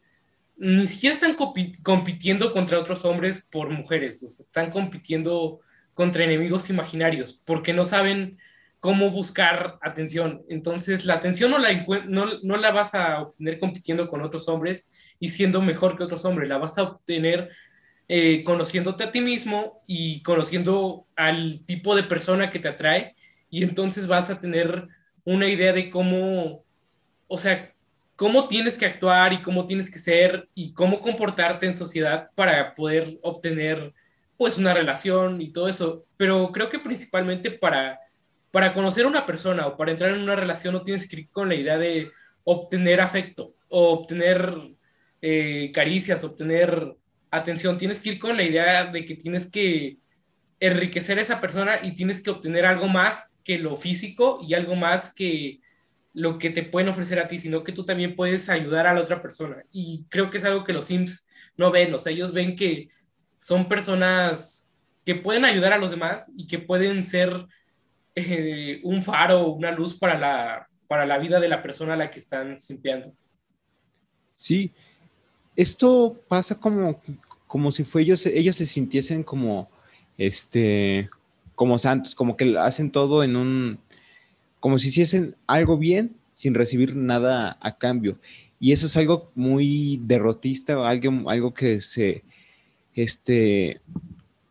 ni 0.57 0.85
siquiera 0.85 1.15
están 1.15 1.35
compitiendo 1.81 2.53
contra 2.53 2.77
otros 2.79 3.03
hombres 3.03 3.47
por 3.49 3.71
mujeres, 3.71 4.21
están 4.21 4.69
compitiendo 4.69 5.61
contra 5.95 6.23
enemigos 6.23 6.69
imaginarios, 6.69 7.41
porque 7.45 7.73
no 7.73 7.83
saben 7.83 8.37
cómo 8.79 9.09
buscar 9.11 9.77
atención. 9.81 10.43
Entonces, 10.49 11.05
la 11.05 11.15
atención 11.15 11.51
no 11.51 11.57
la, 11.57 11.85
no, 12.07 12.25
no 12.43 12.57
la 12.57 12.71
vas 12.71 12.95
a 12.95 13.21
obtener 13.21 13.59
compitiendo 13.59 14.07
con 14.07 14.21
otros 14.21 14.47
hombres 14.47 14.91
y 15.19 15.29
siendo 15.29 15.61
mejor 15.61 15.97
que 15.97 16.03
otros 16.03 16.25
hombres, 16.25 16.47
la 16.49 16.57
vas 16.57 16.77
a 16.77 16.83
obtener 16.83 17.49
eh, 18.07 18.43
conociéndote 18.43 19.03
a 19.03 19.11
ti 19.11 19.19
mismo 19.19 19.83
y 19.87 20.21
conociendo 20.21 21.07
al 21.15 21.65
tipo 21.65 21.95
de 21.95 22.03
persona 22.03 22.51
que 22.51 22.59
te 22.59 22.69
atrae 22.69 23.15
y 23.49 23.63
entonces 23.63 24.07
vas 24.07 24.29
a 24.29 24.39
tener 24.39 24.87
una 25.25 25.47
idea 25.47 25.73
de 25.73 25.89
cómo, 25.89 26.63
o 27.27 27.37
sea, 27.37 27.73
cómo 28.15 28.47
tienes 28.47 28.77
que 28.77 28.85
actuar 28.85 29.33
y 29.33 29.41
cómo 29.41 29.67
tienes 29.67 29.91
que 29.91 29.99
ser 29.99 30.47
y 30.53 30.73
cómo 30.73 31.01
comportarte 31.01 31.65
en 31.65 31.73
sociedad 31.73 32.29
para 32.35 32.73
poder 32.75 33.19
obtener 33.21 33.93
pues 34.37 34.57
una 34.57 34.73
relación 34.73 35.41
y 35.41 35.51
todo 35.51 35.67
eso. 35.67 36.05
Pero 36.15 36.51
creo 36.51 36.69
que 36.69 36.79
principalmente 36.79 37.51
para 37.51 37.99
para 38.57 38.73
conocer 38.73 39.05
a 39.05 39.07
una 39.07 39.27
persona 39.27 39.67
o 39.67 39.77
para 39.77 39.91
entrar 39.91 40.09
en 40.09 40.21
una 40.21 40.35
relación 40.35 40.73
no 40.73 40.81
tienes 40.81 41.07
que 41.07 41.15
ir 41.17 41.29
con 41.29 41.47
la 41.47 41.53
idea 41.53 41.77
de 41.77 42.11
obtener 42.43 43.01
afecto 43.01 43.53
o 43.69 43.91
obtener 43.91 44.51
eh, 45.21 45.71
caricias, 45.71 46.23
obtener 46.23 46.95
atención. 47.29 47.77
Tienes 47.77 48.01
que 48.01 48.13
ir 48.13 48.19
con 48.19 48.35
la 48.35 48.41
idea 48.41 48.85
de 48.85 49.05
que 49.05 49.13
tienes 49.13 49.51
que 49.51 49.99
enriquecer 50.59 51.19
a 51.19 51.21
esa 51.21 51.39
persona 51.39 51.81
y 51.83 51.93
tienes 51.93 52.19
que 52.19 52.31
obtener 52.31 52.65
algo 52.65 52.87
más 52.87 53.31
que 53.43 53.59
lo 53.59 53.75
físico 53.75 54.39
y 54.41 54.55
algo 54.55 54.75
más 54.75 55.13
que 55.13 55.59
lo 56.15 56.39
que 56.39 56.49
te 56.49 56.63
pueden 56.63 56.89
ofrecer 56.89 57.19
a 57.19 57.27
ti, 57.27 57.37
sino 57.37 57.63
que 57.63 57.73
tú 57.73 57.85
también 57.85 58.15
puedes 58.15 58.49
ayudar 58.49 58.87
a 58.87 58.93
la 58.95 59.01
otra 59.01 59.21
persona. 59.21 59.57
Y 59.71 60.07
creo 60.09 60.31
que 60.31 60.39
es 60.39 60.45
algo 60.45 60.63
que 60.63 60.73
los 60.73 60.85
Sims 60.85 61.27
no 61.57 61.69
ven, 61.69 61.93
o 61.93 61.99
sea, 61.99 62.11
ellos 62.11 62.33
ven 62.33 62.55
que 62.55 62.89
son 63.37 63.69
personas 63.69 64.73
que 65.05 65.13
pueden 65.13 65.45
ayudar 65.45 65.73
a 65.73 65.77
los 65.77 65.91
demás 65.91 66.33
y 66.35 66.47
que 66.47 66.57
pueden 66.57 67.05
ser 67.05 67.45
eh, 68.19 68.79
un 68.83 69.03
faro, 69.03 69.49
una 69.49 69.71
luz 69.71 69.93
para 69.93 70.17
la, 70.17 70.67
para 70.87 71.05
la 71.05 71.19
vida 71.19 71.39
de 71.39 71.47
la 71.47 71.61
persona 71.61 71.93
a 71.93 71.97
la 71.97 72.09
que 72.09 72.17
están 72.17 72.57
simpiando. 72.57 73.13
Sí, 74.33 74.71
esto 75.55 76.19
pasa 76.27 76.59
como, 76.59 76.99
como 77.45 77.71
si 77.71 77.83
fue 77.83 78.01
ellos, 78.01 78.25
ellos 78.25 78.55
se 78.55 78.65
sintiesen 78.65 79.21
como, 79.21 79.69
este, 80.17 81.11
como 81.53 81.77
santos, 81.77 82.15
como 82.15 82.35
que 82.35 82.57
hacen 82.57 82.89
todo 82.89 83.23
en 83.23 83.35
un, 83.35 83.79
como 84.59 84.79
si 84.79 84.87
hiciesen 84.87 85.35
algo 85.45 85.77
bien 85.77 86.15
sin 86.33 86.55
recibir 86.55 86.95
nada 86.95 87.59
a 87.61 87.77
cambio. 87.77 88.17
Y 88.59 88.71
eso 88.71 88.87
es 88.87 88.97
algo 88.97 89.31
muy 89.35 90.01
derrotista, 90.03 90.89
algo, 90.89 91.29
algo 91.29 91.53
que 91.53 91.81
se, 91.81 92.23
este, 92.95 93.79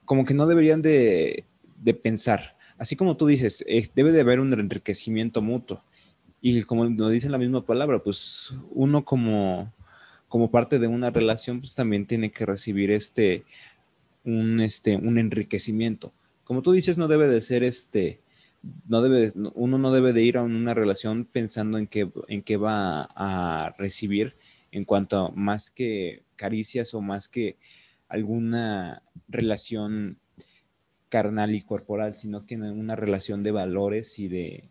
como 0.04 0.24
que 0.24 0.34
no 0.34 0.46
deberían 0.46 0.82
de, 0.82 1.44
de 1.82 1.94
pensar 1.94 2.55
así 2.78 2.96
como 2.96 3.16
tú 3.16 3.26
dices, 3.26 3.64
debe 3.94 4.12
de 4.12 4.20
haber 4.20 4.40
un 4.40 4.52
enriquecimiento 4.52 5.42
mutuo. 5.42 5.82
Y 6.40 6.62
como 6.62 6.84
lo 6.84 7.08
dice 7.08 7.28
la 7.28 7.38
misma 7.38 7.64
palabra, 7.64 7.98
pues 7.98 8.54
uno 8.70 9.04
como, 9.04 9.72
como 10.28 10.50
parte 10.50 10.78
de 10.78 10.86
una 10.86 11.10
relación, 11.10 11.60
pues 11.60 11.74
también 11.74 12.06
tiene 12.06 12.30
que 12.30 12.46
recibir 12.46 12.90
este 12.90 13.44
un, 14.24 14.60
este, 14.60 14.96
un 14.96 15.18
enriquecimiento. 15.18 16.12
Como 16.44 16.62
tú 16.62 16.72
dices, 16.72 16.98
no 16.98 17.08
debe 17.08 17.28
de 17.28 17.40
ser 17.40 17.62
este, 17.64 18.20
no 18.88 19.00
debe, 19.02 19.32
uno 19.54 19.78
no 19.78 19.92
debe 19.92 20.12
de 20.12 20.22
ir 20.22 20.36
a 20.36 20.42
una 20.42 20.74
relación 20.74 21.24
pensando 21.24 21.78
en 21.78 21.86
qué, 21.86 22.10
en 22.28 22.42
qué 22.42 22.56
va 22.56 23.08
a 23.14 23.74
recibir 23.78 24.34
en 24.72 24.84
cuanto 24.84 25.30
más 25.30 25.70
que 25.70 26.22
caricias 26.36 26.92
o 26.94 27.00
más 27.00 27.28
que 27.28 27.56
alguna 28.08 29.02
relación 29.28 30.18
carnal 31.08 31.54
y 31.54 31.62
corporal, 31.62 32.14
sino 32.14 32.46
que 32.46 32.54
en 32.54 32.64
una 32.64 32.96
relación 32.96 33.42
de 33.42 33.52
valores 33.52 34.18
y, 34.18 34.28
de, 34.28 34.64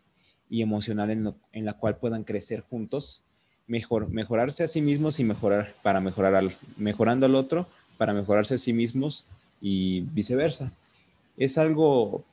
y 0.50 0.62
emocional 0.62 1.10
en, 1.10 1.64
la 1.64 1.72
cual 1.74 1.96
puedan 1.96 2.24
crecer 2.24 2.60
juntos, 2.60 3.22
mejor, 3.66 4.08
mejorarse 4.10 4.64
a 4.64 4.68
sí 4.68 4.82
mismos 4.82 5.18
y 5.18 5.24
mejorar 5.24 5.74
para 5.82 6.00
mejorar 6.00 6.34
al, 6.34 6.52
mejorando 6.76 7.26
al 7.26 7.34
otro, 7.34 7.66
para 7.96 8.12
mejorarse 8.12 8.54
a 8.54 8.58
sí 8.58 8.72
mismos 8.72 9.24
y 9.60 10.02
viceversa. 10.12 10.72
Es 11.36 11.58
algo, 11.58 12.24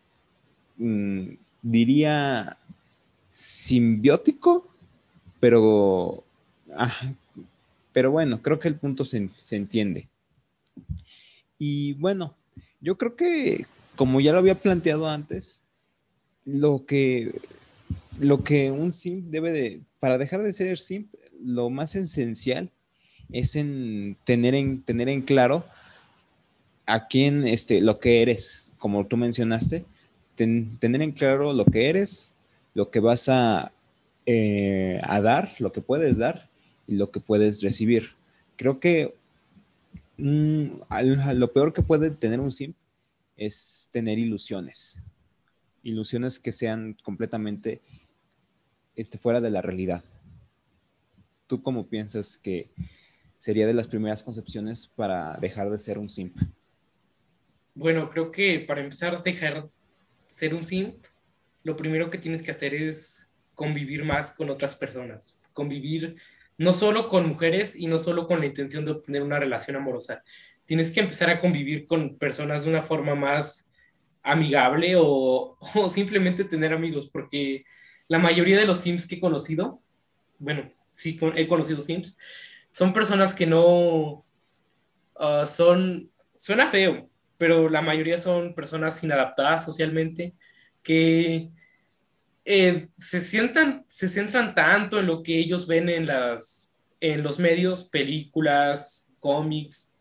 mm, 0.78 1.30
diría, 1.62 2.58
simbiótico, 3.32 4.68
pero, 5.40 6.24
ah, 6.76 7.14
pero 7.94 8.12
bueno, 8.12 8.42
creo 8.42 8.60
que 8.60 8.68
el 8.68 8.76
punto 8.76 9.06
se, 9.06 9.30
se 9.42 9.56
entiende. 9.56 10.08
Y 11.58 11.94
bueno, 11.94 12.36
yo 12.82 12.98
creo 12.98 13.16
que 13.16 13.66
como 13.96 14.22
ya 14.22 14.32
lo 14.32 14.40
había 14.40 14.56
planteado 14.56 15.08
antes, 15.08 15.64
lo 16.46 16.86
que, 16.86 17.34
lo 18.20 18.44
que 18.44 18.72
un 18.72 18.94
simp 18.94 19.26
debe 19.30 19.52
de, 19.52 19.82
para 20.00 20.18
dejar 20.18 20.42
de 20.42 20.54
ser 20.54 20.78
simp, 20.78 21.14
lo 21.44 21.70
más 21.70 21.96
esencial 21.96 22.72
es 23.32 23.56
en 23.56 24.18
tener 24.26 24.56
en, 24.56 24.82
tener 24.82 25.10
en 25.10 25.22
claro 25.22 25.66
a 26.86 27.08
quién, 27.08 27.46
este, 27.46 27.82
lo 27.82 28.00
que 28.00 28.22
eres, 28.22 28.72
como 28.78 29.06
tú 29.06 29.18
mencionaste, 29.18 29.86
tener 30.36 31.02
en 31.02 31.12
claro 31.12 31.54
lo 31.54 31.66
que 31.66 31.90
eres, 31.90 32.34
lo 32.74 32.90
que 32.90 33.00
vas 33.00 33.30
a, 33.30 33.72
eh, 34.26 35.00
a 35.04 35.22
dar, 35.22 35.54
lo 35.60 35.72
que 35.72 35.82
puedes 35.82 36.18
dar 36.18 36.50
y 36.88 36.96
lo 36.96 37.12
que 37.12 37.20
puedes 37.20 37.62
recibir. 37.62 38.12
Creo 38.58 38.80
que 38.80 39.14
lo 40.18 41.54
peor 41.54 41.74
que 41.74 41.82
puede 41.82 42.12
tener 42.12 42.40
un 42.40 42.52
simp 42.52 42.76
es 43.36 43.90
tener 43.92 44.20
ilusiones, 44.20 45.04
ilusiones 45.82 46.40
que 46.40 46.52
sean 46.52 46.98
completamente 47.04 47.82
este, 48.96 49.18
fuera 49.18 49.42
de 49.42 49.52
la 49.52 49.62
realidad. 49.62 50.04
¿Tú 51.48 51.62
cómo 51.62 51.88
piensas 51.88 52.38
que 52.38 52.72
sería 53.40 53.68
de 53.68 53.74
las 53.74 53.88
primeras 53.88 54.24
concepciones 54.24 54.88
para 54.88 55.38
dejar 55.38 55.70
de 55.70 55.80
ser 55.80 55.98
un 55.98 56.10
simp? 56.10 56.38
Bueno, 57.76 58.10
creo 58.10 58.32
que 58.32 58.60
para 58.60 58.82
empezar, 58.82 59.22
dejar 59.24 59.70
ser 60.26 60.54
un 60.54 60.62
simp, 60.62 61.06
lo 61.64 61.76
primero 61.76 62.10
que 62.10 62.18
tienes 62.18 62.44
que 62.44 62.52
hacer 62.52 62.74
es 62.74 63.32
convivir 63.56 64.04
más 64.04 64.32
con 64.32 64.50
otras 64.50 64.76
personas, 64.76 65.38
convivir 65.54 66.18
no 66.58 66.74
solo 66.74 67.08
con 67.08 67.28
mujeres 67.28 67.76
y 67.76 67.88
no 67.88 67.98
solo 67.98 68.28
con 68.28 68.40
la 68.40 68.46
intención 68.46 68.86
de 68.86 68.92
obtener 68.92 69.24
una 69.24 69.40
relación 69.40 69.76
amorosa. 69.76 70.24
Tienes 70.66 70.92
que 70.92 71.02
empezar 71.02 71.30
a 71.30 71.40
convivir 71.40 71.86
con 71.86 72.18
personas 72.18 72.64
de 72.64 72.70
una 72.70 72.82
forma 72.82 73.16
más 73.16 73.72
amigable 74.24 74.96
o, 74.98 75.58
simplemente 75.90 76.44
tener 76.44 76.74
amigos, 76.74 77.10
porque 77.10 77.66
la 78.08 78.20
mayoría 78.20 78.58
de 78.58 78.66
los 78.66 78.80
Sims 78.80 79.08
que 79.08 79.16
he 79.16 79.20
conocido, 79.20 79.82
bueno, 80.40 80.70
sí 80.92 81.20
he 81.36 81.48
conocido 81.48 81.82
Sims, 81.82 82.18
son 82.70 82.94
personas 82.94 83.34
que 83.34 83.46
no 83.46 84.26
ah, 85.16 85.46
son, 85.46 86.10
suena 86.36 86.68
feo, 86.68 87.10
pero 87.38 87.70
la 87.70 87.82
mayoría 87.82 88.18
son 88.18 88.56
personas 88.56 89.04
inadaptadas 89.04 89.66
socialmente 89.66 90.34
que 90.82 91.50
eh, 92.46 92.88
se, 92.98 93.22
sientan, 93.22 93.86
se 93.88 94.10
centran 94.10 94.54
tanto 94.54 95.00
en 95.00 95.08
lo 95.08 95.24
que 95.24 95.38
ellos 95.40 95.68
ven 95.68 95.90
en, 95.90 96.06
las, 96.06 96.74
en 97.00 97.24
los 97.24 97.40
medios, 97.40 97.86
películas, 97.86 99.12
cómics, 99.20 99.93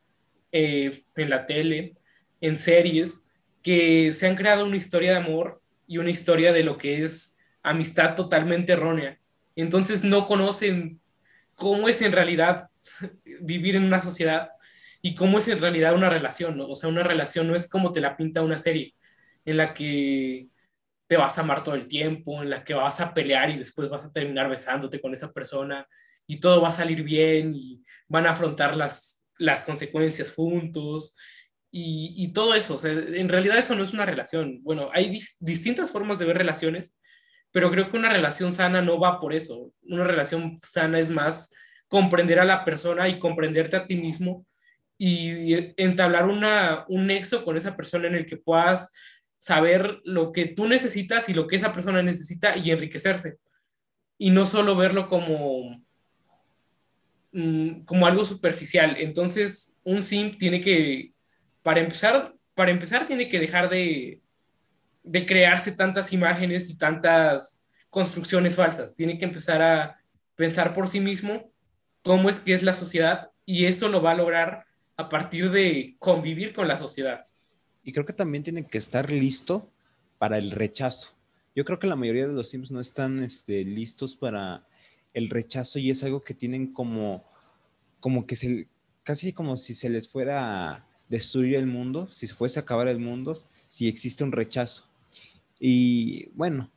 eh, 0.52 1.04
en 1.16 1.30
la 1.30 1.46
tele, 1.46 1.96
en 2.40 2.58
series, 2.58 3.26
que 3.62 4.12
se 4.12 4.26
han 4.26 4.36
creado 4.36 4.64
una 4.64 4.76
historia 4.76 5.12
de 5.12 5.16
amor 5.18 5.62
y 5.86 5.98
una 5.98 6.10
historia 6.10 6.52
de 6.52 6.64
lo 6.64 6.76
que 6.78 7.04
es 7.04 7.38
amistad 7.62 8.14
totalmente 8.14 8.72
errónea. 8.72 9.18
Entonces 9.56 10.04
no 10.04 10.26
conocen 10.26 11.00
cómo 11.54 11.88
es 11.88 12.02
en 12.02 12.12
realidad 12.12 12.62
vivir 13.40 13.76
en 13.76 13.84
una 13.84 14.00
sociedad 14.00 14.50
y 15.00 15.14
cómo 15.14 15.38
es 15.38 15.48
en 15.48 15.60
realidad 15.60 15.94
una 15.94 16.10
relación, 16.10 16.60
O 16.60 16.76
sea, 16.76 16.88
una 16.88 17.02
relación 17.02 17.48
no 17.48 17.56
es 17.56 17.68
como 17.68 17.92
te 17.92 18.00
la 18.00 18.16
pinta 18.16 18.42
una 18.42 18.58
serie 18.58 18.94
en 19.44 19.56
la 19.56 19.74
que 19.74 20.48
te 21.06 21.16
vas 21.16 21.38
a 21.38 21.42
amar 21.42 21.64
todo 21.64 21.74
el 21.74 21.88
tiempo, 21.88 22.42
en 22.42 22.50
la 22.50 22.64
que 22.64 22.74
vas 22.74 23.00
a 23.00 23.12
pelear 23.12 23.50
y 23.50 23.58
después 23.58 23.88
vas 23.90 24.04
a 24.04 24.12
terminar 24.12 24.48
besándote 24.48 25.00
con 25.00 25.12
esa 25.12 25.32
persona 25.32 25.86
y 26.26 26.38
todo 26.40 26.62
va 26.62 26.68
a 26.68 26.72
salir 26.72 27.02
bien 27.02 27.52
y 27.54 27.82
van 28.08 28.26
a 28.26 28.30
afrontar 28.30 28.76
las, 28.76 29.21
las 29.38 29.62
consecuencias 29.62 30.32
juntos 30.32 31.16
y, 31.70 32.32
todo 32.34 32.54
eso. 32.54 32.78
en 32.86 33.28
realidad 33.28 33.58
eso 33.58 33.74
no 33.74 33.82
es 33.82 33.94
una 33.94 34.04
relación. 34.04 34.62
Bueno, 34.62 34.90
hay 34.92 35.18
distintas 35.40 35.90
formas 35.90 36.18
de 36.18 36.26
ver 36.26 36.36
relaciones, 36.36 36.98
pero 37.50 37.70
creo 37.70 37.88
que 37.88 37.96
una 37.96 38.10
relación 38.10 38.52
sana 38.52 38.82
no 38.82 39.00
va 39.00 39.20
por 39.20 39.32
eso. 39.32 39.72
Una 39.82 40.04
relación 40.04 40.58
sana 40.62 41.00
es 41.00 41.10
más 41.10 41.52
comprender 41.88 42.40
a 42.40 42.44
la 42.44 42.64
persona 42.64 43.08
y 43.08 43.18
comprenderte 43.18 43.76
a 43.76 43.86
ti 43.86 43.96
mismo 43.96 44.46
y 44.98 45.72
entablar 45.76 46.26
una, 46.26 46.84
un 46.88 47.06
nexo 47.06 47.44
con 47.44 47.56
esa 47.56 47.76
persona 47.76 48.06
en 48.06 48.14
el 48.14 48.26
que 48.26 48.36
puedas 48.36 48.92
saber 49.38 50.00
lo 50.04 50.30
que 50.30 50.46
tú 50.46 50.68
necesitas 50.68 51.28
y 51.28 51.34
lo 51.34 51.46
que 51.46 51.56
esa 51.56 51.72
persona 51.72 52.02
necesita 52.02 52.56
y 52.56 52.70
enriquecerse. 52.70 53.38
Y 54.16 54.30
no 54.30 54.46
solo 54.46 54.76
verlo 54.76 55.08
como, 55.08 55.84
mm, 57.32 57.82
como 57.84 58.06
algo 58.06 58.24
superficial. 58.24 58.96
Entonces, 58.98 59.76
un 59.84 60.02
sim 60.02 60.36
tiene 60.38 60.60
que 60.60 61.12
para 61.62 61.80
empezar, 61.80 62.34
para 62.54 62.70
empezar 62.70 63.06
tiene 63.06 63.28
que 63.28 63.38
dejar 63.38 63.68
de, 63.70 64.20
de 65.02 65.26
crearse 65.26 65.72
tantas 65.72 66.12
imágenes 66.12 66.68
y 66.70 66.76
tantas 66.76 67.64
construcciones 67.90 68.56
falsas. 68.56 68.94
Tiene 68.94 69.18
que 69.18 69.24
empezar 69.24 69.62
a 69.62 69.98
pensar 70.34 70.74
por 70.74 70.88
sí 70.88 71.00
mismo 71.00 71.52
cómo 72.02 72.28
es 72.28 72.40
que 72.40 72.54
es 72.54 72.62
la 72.62 72.74
sociedad 72.74 73.30
y 73.46 73.66
eso 73.66 73.88
lo 73.88 74.02
va 74.02 74.12
a 74.12 74.16
lograr 74.16 74.64
a 74.96 75.08
partir 75.08 75.50
de 75.50 75.96
convivir 75.98 76.52
con 76.52 76.68
la 76.68 76.76
sociedad. 76.76 77.26
Y 77.84 77.92
creo 77.92 78.06
que 78.06 78.12
también 78.12 78.44
tiene 78.44 78.66
que 78.66 78.78
estar 78.78 79.10
listo 79.10 79.70
para 80.18 80.38
el 80.38 80.52
rechazo. 80.52 81.14
Yo 81.54 81.64
creo 81.64 81.78
que 81.78 81.86
la 81.86 81.96
mayoría 81.96 82.26
de 82.26 82.32
los 82.32 82.48
Sims 82.48 82.70
no 82.70 82.80
están 82.80 83.20
este, 83.20 83.64
listos 83.64 84.16
para 84.16 84.64
el 85.14 85.28
rechazo 85.30 85.78
y 85.78 85.90
es 85.90 86.02
algo 86.02 86.22
que 86.22 86.34
tienen 86.34 86.72
como, 86.72 87.24
como 88.00 88.26
que 88.26 88.36
se, 88.36 88.68
casi 89.02 89.32
como 89.32 89.56
si 89.56 89.74
se 89.74 89.90
les 89.90 90.08
fuera 90.08 90.86
destruir 91.08 91.56
el 91.56 91.66
mundo, 91.66 92.10
si 92.10 92.26
se 92.26 92.34
fuese 92.34 92.58
a 92.58 92.62
acabar 92.62 92.88
el 92.88 92.98
mundo, 92.98 93.38
si 93.68 93.88
existe 93.88 94.24
un 94.24 94.32
rechazo. 94.32 94.88
Y 95.58 96.26
bueno, 96.34 96.70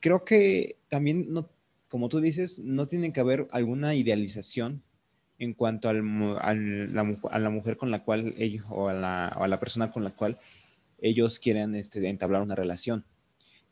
creo 0.00 0.24
que 0.24 0.76
también, 0.88 1.32
no, 1.32 1.48
como 1.88 2.08
tú 2.08 2.20
dices, 2.20 2.60
no 2.60 2.88
tiene 2.88 3.12
que 3.12 3.20
haber 3.20 3.46
alguna 3.52 3.94
idealización 3.94 4.82
en 5.38 5.54
cuanto 5.54 5.88
al, 5.88 5.98
a 6.40 7.38
la 7.38 7.50
mujer 7.50 7.76
con 7.76 7.90
la 7.90 8.04
cual 8.04 8.34
ellos, 8.38 8.64
o 8.70 8.88
a 8.88 8.94
la, 8.94 9.60
persona 9.60 9.92
con 9.92 10.04
la 10.04 10.10
cual 10.10 10.38
ellos 11.00 11.38
quieren 11.38 11.74
este, 11.74 12.06
entablar 12.08 12.42
una 12.42 12.54
relación. 12.54 13.04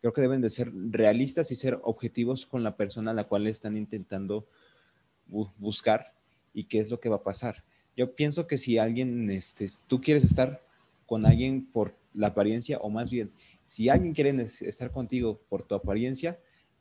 Creo 0.03 0.13
que 0.13 0.21
deben 0.21 0.43
de 0.43 0.51
ser 0.51 0.71
realistas 0.91 1.51
y 1.51 1.55
ser 1.55 1.79
objetivos 1.83 2.45
con 2.45 2.63
la 2.63 2.77
persona 2.77 3.13
a 3.13 3.15
la 3.15 3.25
cual 3.25 3.47
están 3.47 3.77
intentando 3.77 4.47
buscar 5.27 6.13
y 6.53 6.65
qué 6.65 6.81
es 6.81 6.91
lo 6.91 7.01
que 7.01 7.09
va 7.09 7.17
a 7.17 7.23
pasar. 7.23 7.65
Yo 7.97 8.15
pienso 8.15 8.47
que 8.47 8.59
si 8.59 8.79
alguien, 8.79 9.31
este, 9.31 9.67
tú 9.87 10.01
quieres 10.01 10.25
estar 10.25 10.61
con 11.07 11.25
alguien 11.25 11.65
por 11.65 11.95
la 12.15 12.27
apariencia, 12.27 12.79
o 12.79 12.91
más 12.91 13.11
bien, 13.11 13.33
si 13.65 13.89
alguien 13.89 14.13
quiere 14.13 14.31
estar 14.43 14.91
contigo 14.91 15.41
por 15.49 15.63
tu 15.63 15.75
apariencia, 15.75 16.39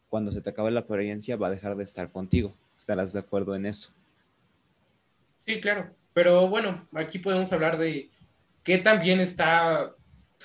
cuando 0.09 0.31
se 0.31 0.41
te 0.41 0.49
acabe 0.49 0.71
la 0.71 0.81
apariencia 0.81 1.37
va 1.37 1.47
a 1.47 1.51
dejar 1.51 1.75
de 1.77 1.83
estar 1.83 2.11
contigo. 2.11 2.53
¿Estarás 2.77 3.13
de 3.13 3.19
acuerdo 3.19 3.55
en 3.55 3.65
eso? 3.67 3.91
Sí, 5.37 5.61
claro. 5.61 5.93
Pero 6.13 6.49
bueno, 6.49 6.87
aquí 6.93 7.19
podemos 7.19 7.53
hablar 7.53 7.77
de 7.77 8.09
qué 8.63 8.77
también 8.77 9.19
está 9.19 9.95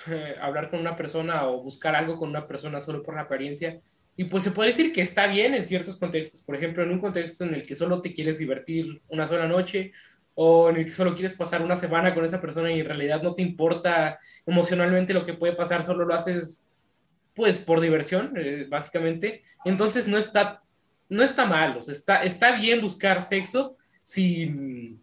hablar 0.40 0.70
con 0.70 0.80
una 0.80 0.96
persona 0.96 1.46
o 1.48 1.62
buscar 1.62 1.94
algo 1.94 2.18
con 2.18 2.28
una 2.28 2.46
persona 2.46 2.80
solo 2.80 3.02
por 3.02 3.14
la 3.14 3.22
apariencia. 3.22 3.80
Y 4.16 4.24
pues 4.24 4.42
se 4.42 4.50
puede 4.50 4.70
decir 4.70 4.92
que 4.92 5.02
está 5.02 5.26
bien 5.26 5.54
en 5.54 5.66
ciertos 5.66 5.96
contextos. 5.96 6.42
Por 6.42 6.56
ejemplo, 6.56 6.82
en 6.82 6.90
un 6.90 6.98
contexto 6.98 7.44
en 7.44 7.54
el 7.54 7.64
que 7.64 7.74
solo 7.74 8.00
te 8.00 8.12
quieres 8.14 8.38
divertir 8.38 9.02
una 9.08 9.26
sola 9.26 9.46
noche 9.46 9.92
o 10.34 10.70
en 10.70 10.76
el 10.76 10.84
que 10.84 10.90
solo 10.90 11.14
quieres 11.14 11.34
pasar 11.34 11.62
una 11.62 11.76
semana 11.76 12.14
con 12.14 12.24
esa 12.24 12.40
persona 12.40 12.70
y 12.72 12.80
en 12.80 12.86
realidad 12.86 13.22
no 13.22 13.34
te 13.34 13.42
importa 13.42 14.18
emocionalmente 14.44 15.14
lo 15.14 15.24
que 15.24 15.34
puede 15.34 15.54
pasar, 15.54 15.82
solo 15.82 16.04
lo 16.04 16.14
haces 16.14 16.70
pues 17.34 17.58
por 17.58 17.80
diversión, 17.80 18.32
eh, 18.36 18.66
básicamente. 18.68 19.44
Entonces 19.64 20.08
no 20.08 20.16
está, 20.16 20.62
no 21.08 21.22
está 21.22 21.46
mal, 21.46 21.76
o 21.76 21.82
sea, 21.82 21.92
está, 21.92 22.22
está 22.22 22.52
bien 22.52 22.80
buscar 22.80 23.20
sexo 23.20 23.76
sin, 24.02 25.02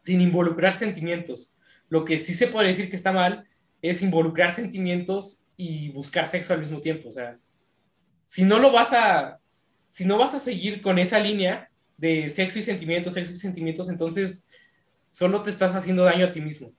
sin 0.00 0.20
involucrar 0.20 0.74
sentimientos. 0.74 1.54
Lo 1.88 2.04
que 2.04 2.18
sí 2.18 2.32
se 2.34 2.46
puede 2.46 2.68
decir 2.68 2.88
que 2.88 2.96
está 2.96 3.12
mal 3.12 3.46
es 3.90 4.00
involucrar 4.00 4.50
sentimientos 4.50 5.44
y 5.58 5.90
buscar 5.90 6.26
sexo 6.26 6.54
al 6.54 6.60
mismo 6.60 6.80
tiempo. 6.80 7.10
O 7.10 7.12
sea, 7.12 7.38
si 8.24 8.42
no 8.42 8.58
lo 8.58 8.72
vas 8.72 8.94
a, 8.94 9.38
si 9.88 10.06
no 10.06 10.16
vas 10.16 10.32
a 10.34 10.38
seguir 10.38 10.80
con 10.80 10.98
esa 10.98 11.20
línea, 11.20 11.70
de 11.98 12.30
sexo 12.30 12.58
y 12.58 12.62
sentimientos, 12.62 13.12
sexo 13.12 13.34
y 13.34 13.36
sentimientos, 13.36 13.90
entonces 13.90 14.50
solo 15.10 15.42
te 15.42 15.50
estás 15.50 15.74
haciendo 15.74 16.02
daño 16.02 16.24
a 16.24 16.30
ti 16.30 16.40
mismo. 16.40 16.72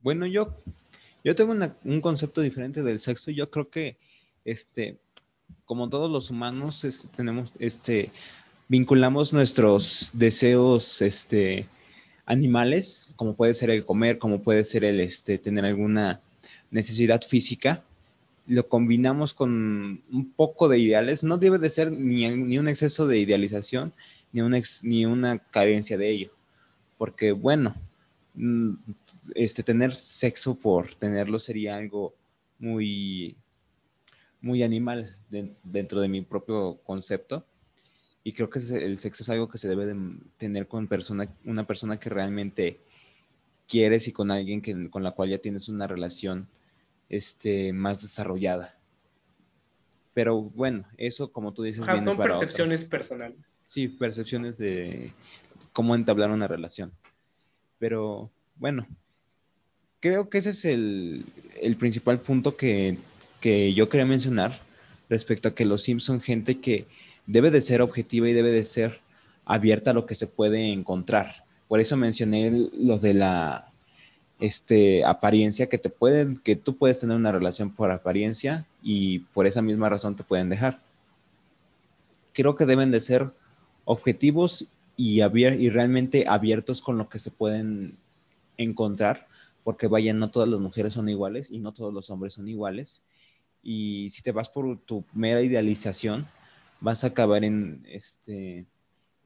Bueno, 0.00 0.26
yo, 0.26 0.56
yo 1.24 1.34
tengo 1.34 1.54
un 1.82 2.00
concepto 2.00 2.40
diferente 2.40 2.84
del 2.84 3.00
sexo. 3.00 3.32
Yo 3.32 3.50
creo 3.50 3.68
que, 3.68 3.98
este, 4.44 4.96
como 5.64 5.90
todos 5.90 6.08
los 6.08 6.30
humanos, 6.30 6.84
este, 6.84 7.08
tenemos, 7.08 7.52
este, 7.58 8.12
vinculamos 8.68 9.32
nuestros 9.32 10.10
deseos, 10.14 11.02
este, 11.02 11.66
animales, 12.26 13.14
como 13.16 13.34
puede 13.36 13.54
ser 13.54 13.70
el 13.70 13.84
comer, 13.84 14.18
como 14.18 14.42
puede 14.42 14.64
ser 14.64 14.84
el, 14.84 15.00
este, 15.00 15.38
tener 15.38 15.64
alguna 15.64 16.20
necesidad 16.70 17.22
física, 17.22 17.84
lo 18.46 18.68
combinamos 18.68 19.34
con 19.34 20.02
un 20.10 20.32
poco 20.32 20.68
de 20.68 20.78
ideales, 20.78 21.24
no 21.24 21.38
debe 21.38 21.58
de 21.58 21.70
ser 21.70 21.90
ni, 21.90 22.28
ni 22.28 22.58
un 22.58 22.68
exceso 22.68 23.06
de 23.06 23.18
idealización, 23.18 23.92
ni, 24.32 24.42
ni 24.82 25.06
una 25.06 25.38
carencia 25.38 25.96
de 25.96 26.10
ello. 26.10 26.30
Porque, 26.98 27.32
bueno, 27.32 27.74
mm, 28.34 28.72
este, 29.34 29.62
tener 29.62 29.94
sexo 29.94 30.54
por 30.54 30.94
tenerlo 30.94 31.38
sería 31.38 31.76
algo 31.76 32.14
muy, 32.58 33.36
muy 34.40 34.62
animal 34.62 35.16
dentro 35.62 36.00
de 36.00 36.08
mi 36.08 36.22
propio 36.22 36.78
concepto. 36.84 37.44
Y 38.26 38.32
creo 38.32 38.50
que 38.50 38.58
el 38.58 38.98
sexo 38.98 39.22
es 39.22 39.28
algo 39.28 39.48
que 39.48 39.56
se 39.56 39.68
debe 39.68 39.86
de 39.86 39.94
tener 40.36 40.66
con 40.66 40.88
persona, 40.88 41.32
una 41.44 41.64
persona 41.64 42.00
que 42.00 42.10
realmente 42.10 42.80
quieres 43.68 44.08
y 44.08 44.12
con 44.12 44.32
alguien 44.32 44.60
que, 44.60 44.90
con 44.90 45.04
la 45.04 45.12
cual 45.12 45.28
ya 45.28 45.38
tienes 45.38 45.68
una 45.68 45.86
relación 45.86 46.48
este, 47.08 47.72
más 47.72 48.02
desarrollada. 48.02 48.76
Pero 50.12 50.42
bueno, 50.42 50.88
eso 50.96 51.30
como 51.30 51.54
tú 51.54 51.62
dices... 51.62 51.86
son 52.02 52.16
percepciones 52.16 52.84
personales. 52.84 53.58
Sí, 53.64 53.86
percepciones 53.86 54.58
de 54.58 55.12
cómo 55.72 55.94
entablar 55.94 56.32
una 56.32 56.48
relación. 56.48 56.90
Pero 57.78 58.32
bueno, 58.56 58.88
creo 60.00 60.28
que 60.28 60.38
ese 60.38 60.50
es 60.50 60.64
el, 60.64 61.24
principal 61.78 62.18
punto 62.18 62.56
que, 62.56 62.98
que, 63.40 63.72
yo 63.72 63.88
quería 63.88 64.04
mencionar 64.04 64.58
respecto 65.08 65.46
a 65.46 65.54
que 65.54 65.64
los 65.64 65.84
Sims 65.84 66.02
son 66.02 66.20
gente 66.20 66.58
que 66.58 66.88
debe 67.26 67.50
de 67.50 67.60
ser 67.60 67.82
objetiva 67.82 68.28
y 68.28 68.32
debe 68.32 68.50
de 68.50 68.64
ser 68.64 69.00
abierta 69.44 69.90
a 69.90 69.94
lo 69.94 70.06
que 70.06 70.14
se 70.14 70.26
puede 70.26 70.72
encontrar. 70.72 71.44
Por 71.68 71.80
eso 71.80 71.96
mencioné 71.96 72.68
lo 72.78 72.98
de 72.98 73.14
la 73.14 73.72
este, 74.38 75.04
apariencia 75.04 75.68
que 75.68 75.78
te 75.78 75.90
pueden, 75.90 76.38
que 76.38 76.56
tú 76.56 76.76
puedes 76.76 77.00
tener 77.00 77.16
una 77.16 77.32
relación 77.32 77.70
por 77.70 77.90
apariencia 77.90 78.66
y 78.82 79.20
por 79.20 79.46
esa 79.46 79.62
misma 79.62 79.88
razón 79.88 80.16
te 80.16 80.24
pueden 80.24 80.48
dejar. 80.48 80.80
Creo 82.32 82.54
que 82.54 82.66
deben 82.66 82.90
de 82.90 83.00
ser 83.00 83.30
objetivos 83.84 84.68
y, 84.96 85.22
y 85.22 85.70
realmente 85.70 86.24
abiertos 86.28 86.82
con 86.82 86.98
lo 86.98 87.08
que 87.08 87.18
se 87.18 87.30
pueden 87.30 87.96
encontrar, 88.58 89.26
porque 89.64 89.86
vaya, 89.88 90.12
no 90.12 90.30
todas 90.30 90.48
las 90.48 90.60
mujeres 90.60 90.92
son 90.92 91.08
iguales 91.08 91.50
y 91.50 91.58
no 91.58 91.72
todos 91.72 91.92
los 91.92 92.10
hombres 92.10 92.34
son 92.34 92.48
iguales. 92.48 93.02
Y 93.62 94.10
si 94.10 94.22
te 94.22 94.32
vas 94.32 94.48
por 94.48 94.78
tu 94.78 95.04
mera 95.12 95.42
idealización, 95.42 96.26
vas 96.86 97.02
a 97.02 97.08
acabar 97.08 97.42
en, 97.42 97.84
este, 97.88 98.64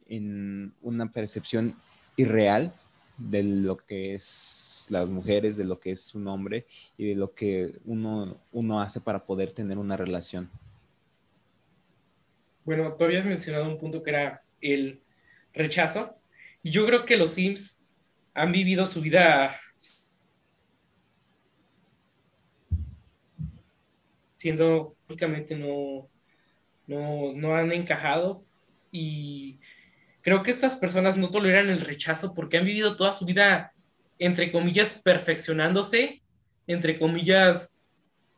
en 0.08 0.72
una 0.80 1.12
percepción 1.12 1.76
irreal 2.16 2.72
de 3.18 3.42
lo 3.42 3.76
que 3.76 4.14
es 4.14 4.86
las 4.88 5.06
mujeres, 5.06 5.58
de 5.58 5.64
lo 5.64 5.78
que 5.78 5.90
es 5.90 6.14
un 6.14 6.26
hombre 6.26 6.64
y 6.96 7.10
de 7.10 7.14
lo 7.16 7.34
que 7.34 7.74
uno, 7.84 8.38
uno 8.50 8.80
hace 8.80 8.98
para 8.98 9.26
poder 9.26 9.52
tener 9.52 9.76
una 9.76 9.94
relación. 9.94 10.48
Bueno, 12.64 12.94
tú 12.94 13.04
habías 13.04 13.26
mencionado 13.26 13.68
un 13.68 13.78
punto 13.78 14.02
que 14.02 14.08
era 14.08 14.42
el 14.62 14.98
rechazo. 15.52 16.16
Y 16.62 16.70
yo 16.70 16.86
creo 16.86 17.04
que 17.04 17.18
los 17.18 17.32
Sims 17.32 17.82
han 18.32 18.52
vivido 18.52 18.86
su 18.86 19.02
vida 19.02 19.54
siendo 24.36 24.96
únicamente 25.06 25.54
no, 25.58 26.08
no, 26.90 27.32
no 27.34 27.54
han 27.54 27.70
encajado 27.70 28.44
y 28.90 29.60
creo 30.22 30.42
que 30.42 30.50
estas 30.50 30.74
personas 30.74 31.16
no 31.16 31.30
toleran 31.30 31.68
el 31.68 31.80
rechazo 31.80 32.34
porque 32.34 32.58
han 32.58 32.64
vivido 32.64 32.96
toda 32.96 33.12
su 33.12 33.24
vida, 33.24 33.72
entre 34.18 34.50
comillas, 34.50 35.00
perfeccionándose, 35.04 36.20
entre 36.66 36.98
comillas, 36.98 37.78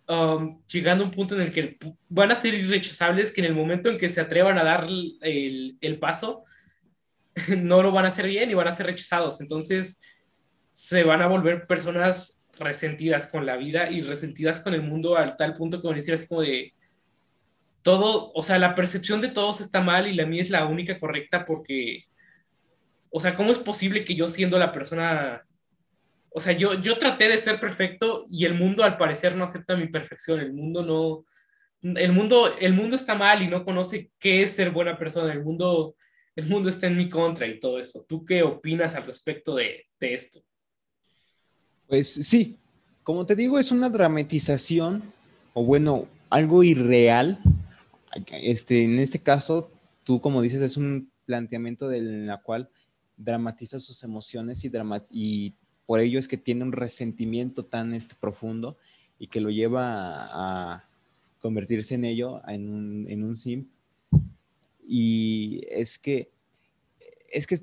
um, 0.06 0.62
llegando 0.66 1.02
a 1.02 1.06
un 1.06 1.12
punto 1.12 1.34
en 1.34 1.46
el 1.46 1.52
que 1.52 1.78
van 2.10 2.30
a 2.30 2.34
ser 2.34 2.52
irrechazables, 2.52 3.32
que 3.32 3.40
en 3.40 3.46
el 3.46 3.54
momento 3.54 3.88
en 3.88 3.96
que 3.96 4.10
se 4.10 4.20
atrevan 4.20 4.58
a 4.58 4.64
dar 4.64 4.84
el, 4.84 5.78
el 5.80 5.98
paso, 5.98 6.42
no 7.56 7.82
lo 7.82 7.90
van 7.90 8.04
a 8.04 8.08
hacer 8.08 8.26
bien 8.26 8.50
y 8.50 8.54
van 8.54 8.68
a 8.68 8.72
ser 8.72 8.84
rechazados. 8.84 9.40
Entonces, 9.40 9.98
se 10.72 11.04
van 11.04 11.22
a 11.22 11.26
volver 11.26 11.66
personas 11.66 12.44
resentidas 12.58 13.28
con 13.28 13.46
la 13.46 13.56
vida 13.56 13.90
y 13.90 14.02
resentidas 14.02 14.60
con 14.60 14.74
el 14.74 14.82
mundo 14.82 15.16
al 15.16 15.36
tal 15.38 15.56
punto 15.56 15.80
que 15.80 15.88
van 15.88 15.94
a 15.94 16.00
decir 16.00 16.12
así 16.12 16.28
como 16.28 16.42
de, 16.42 16.74
todo, 17.82 18.32
o 18.32 18.42
sea, 18.42 18.58
la 18.58 18.74
percepción 18.74 19.20
de 19.20 19.28
todos 19.28 19.60
está 19.60 19.80
mal 19.80 20.06
y 20.06 20.14
la 20.14 20.26
mía 20.26 20.42
es 20.42 20.50
la 20.50 20.66
única 20.66 20.98
correcta 20.98 21.44
porque, 21.44 22.04
o 23.10 23.20
sea, 23.20 23.34
¿cómo 23.34 23.52
es 23.52 23.58
posible 23.58 24.04
que 24.04 24.14
yo 24.14 24.28
siendo 24.28 24.58
la 24.58 24.72
persona, 24.72 25.44
o 26.30 26.40
sea, 26.40 26.52
yo, 26.52 26.80
yo 26.80 26.96
traté 26.98 27.28
de 27.28 27.38
ser 27.38 27.60
perfecto 27.60 28.24
y 28.30 28.44
el 28.44 28.54
mundo 28.54 28.84
al 28.84 28.96
parecer 28.96 29.36
no 29.36 29.44
acepta 29.44 29.76
mi 29.76 29.88
perfección, 29.88 30.40
el 30.40 30.52
mundo 30.52 30.82
no, 30.82 31.24
el 31.96 32.12
mundo, 32.12 32.54
el 32.58 32.72
mundo 32.72 32.94
está 32.96 33.14
mal 33.14 33.42
y 33.42 33.48
no 33.48 33.64
conoce 33.64 34.10
qué 34.18 34.42
es 34.42 34.52
ser 34.52 34.70
buena 34.70 34.96
persona, 34.96 35.32
el 35.32 35.42
mundo, 35.42 35.96
el 36.36 36.46
mundo 36.46 36.68
está 36.68 36.86
en 36.86 36.96
mi 36.96 37.08
contra 37.10 37.46
y 37.46 37.58
todo 37.58 37.78
eso. 37.78 38.04
¿Tú 38.08 38.24
qué 38.24 38.42
opinas 38.42 38.94
al 38.94 39.02
respecto 39.02 39.56
de, 39.56 39.86
de 39.98 40.14
esto? 40.14 40.40
Pues 41.88 42.12
sí, 42.12 42.56
como 43.02 43.26
te 43.26 43.34
digo, 43.34 43.58
es 43.58 43.72
una 43.72 43.90
dramatización 43.90 45.02
o 45.54 45.64
bueno, 45.64 46.06
algo 46.30 46.62
irreal 46.62 47.38
este, 48.32 48.84
en 48.84 48.98
este 48.98 49.20
caso, 49.20 49.70
tú 50.04 50.20
como 50.20 50.42
dices, 50.42 50.62
es 50.62 50.76
un 50.76 51.10
planteamiento 51.26 51.90
en 51.92 52.26
la 52.26 52.42
cual 52.42 52.68
dramatiza 53.16 53.78
sus 53.78 54.02
emociones 54.02 54.64
y, 54.64 54.70
y 55.10 55.54
por 55.86 56.00
ello 56.00 56.18
es 56.18 56.28
que 56.28 56.36
tiene 56.36 56.64
un 56.64 56.72
resentimiento 56.72 57.64
tan 57.64 57.94
este, 57.94 58.14
profundo 58.14 58.76
y 59.18 59.28
que 59.28 59.40
lo 59.40 59.50
lleva 59.50 59.84
a, 59.84 60.88
convertirse 61.40 61.96
en 61.96 62.04
ello, 62.04 62.40
en 62.46 62.68
un, 62.68 63.06
en 63.10 63.24
un 63.24 63.36
sim. 63.36 63.66
Y 64.86 65.62
es 65.68 65.98
que, 65.98 66.30
es 67.32 67.48
que 67.48 67.58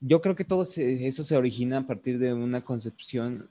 yo 0.00 0.20
creo 0.20 0.34
que 0.34 0.44
todo 0.44 0.64
eso 0.64 1.24
se 1.24 1.36
origina 1.36 1.78
a 1.78 1.86
partir 1.86 2.18
de 2.18 2.32
una 2.32 2.62
concepción 2.62 3.48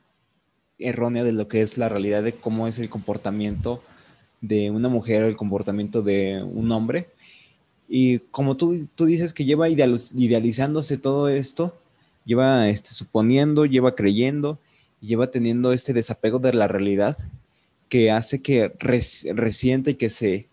errónea 0.79 1.23
de 1.23 1.31
lo 1.31 1.47
que 1.47 1.61
es 1.61 1.77
la 1.77 1.87
realidad 1.89 2.23
de 2.23 2.33
cómo 2.33 2.67
es 2.67 2.77
el 2.79 2.89
comportamiento 2.89 3.81
de 4.41 4.71
una 4.71 4.89
mujer, 4.89 5.23
el 5.23 5.37
comportamiento 5.37 6.01
de 6.01 6.43
un 6.43 6.71
hombre. 6.71 7.09
Y 7.87 8.19
como 8.19 8.55
tú, 8.57 8.87
tú 8.95 9.05
dices 9.05 9.33
que 9.33 9.45
lleva 9.45 9.67
idealizándose 9.69 10.97
todo 10.97 11.27
esto, 11.27 11.77
lleva 12.25 12.69
este, 12.69 12.91
suponiendo, 12.91 13.65
lleva 13.65 13.95
creyendo, 13.95 14.59
lleva 15.01 15.31
teniendo 15.31 15.73
este 15.73 15.93
desapego 15.93 16.39
de 16.39 16.53
la 16.53 16.67
realidad 16.67 17.17
que 17.89 18.11
hace 18.11 18.41
que 18.41 18.71
resiente 18.79 19.91
y 19.91 19.95
que 19.95 20.09
se 20.09 20.47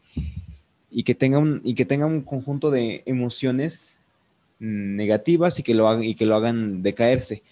y 0.90 1.02
que 1.02 1.14
tenga 1.14 1.38
un 1.38 1.60
y 1.62 1.74
que 1.74 1.84
tenga 1.84 2.06
un 2.06 2.22
conjunto 2.22 2.70
de 2.70 3.02
emociones 3.04 3.98
negativas 4.58 5.58
y 5.58 5.62
que 5.62 5.74
lo 5.74 6.02
y 6.02 6.14
que 6.14 6.24
lo 6.24 6.36
hagan 6.36 6.82
decaerse. 6.82 7.42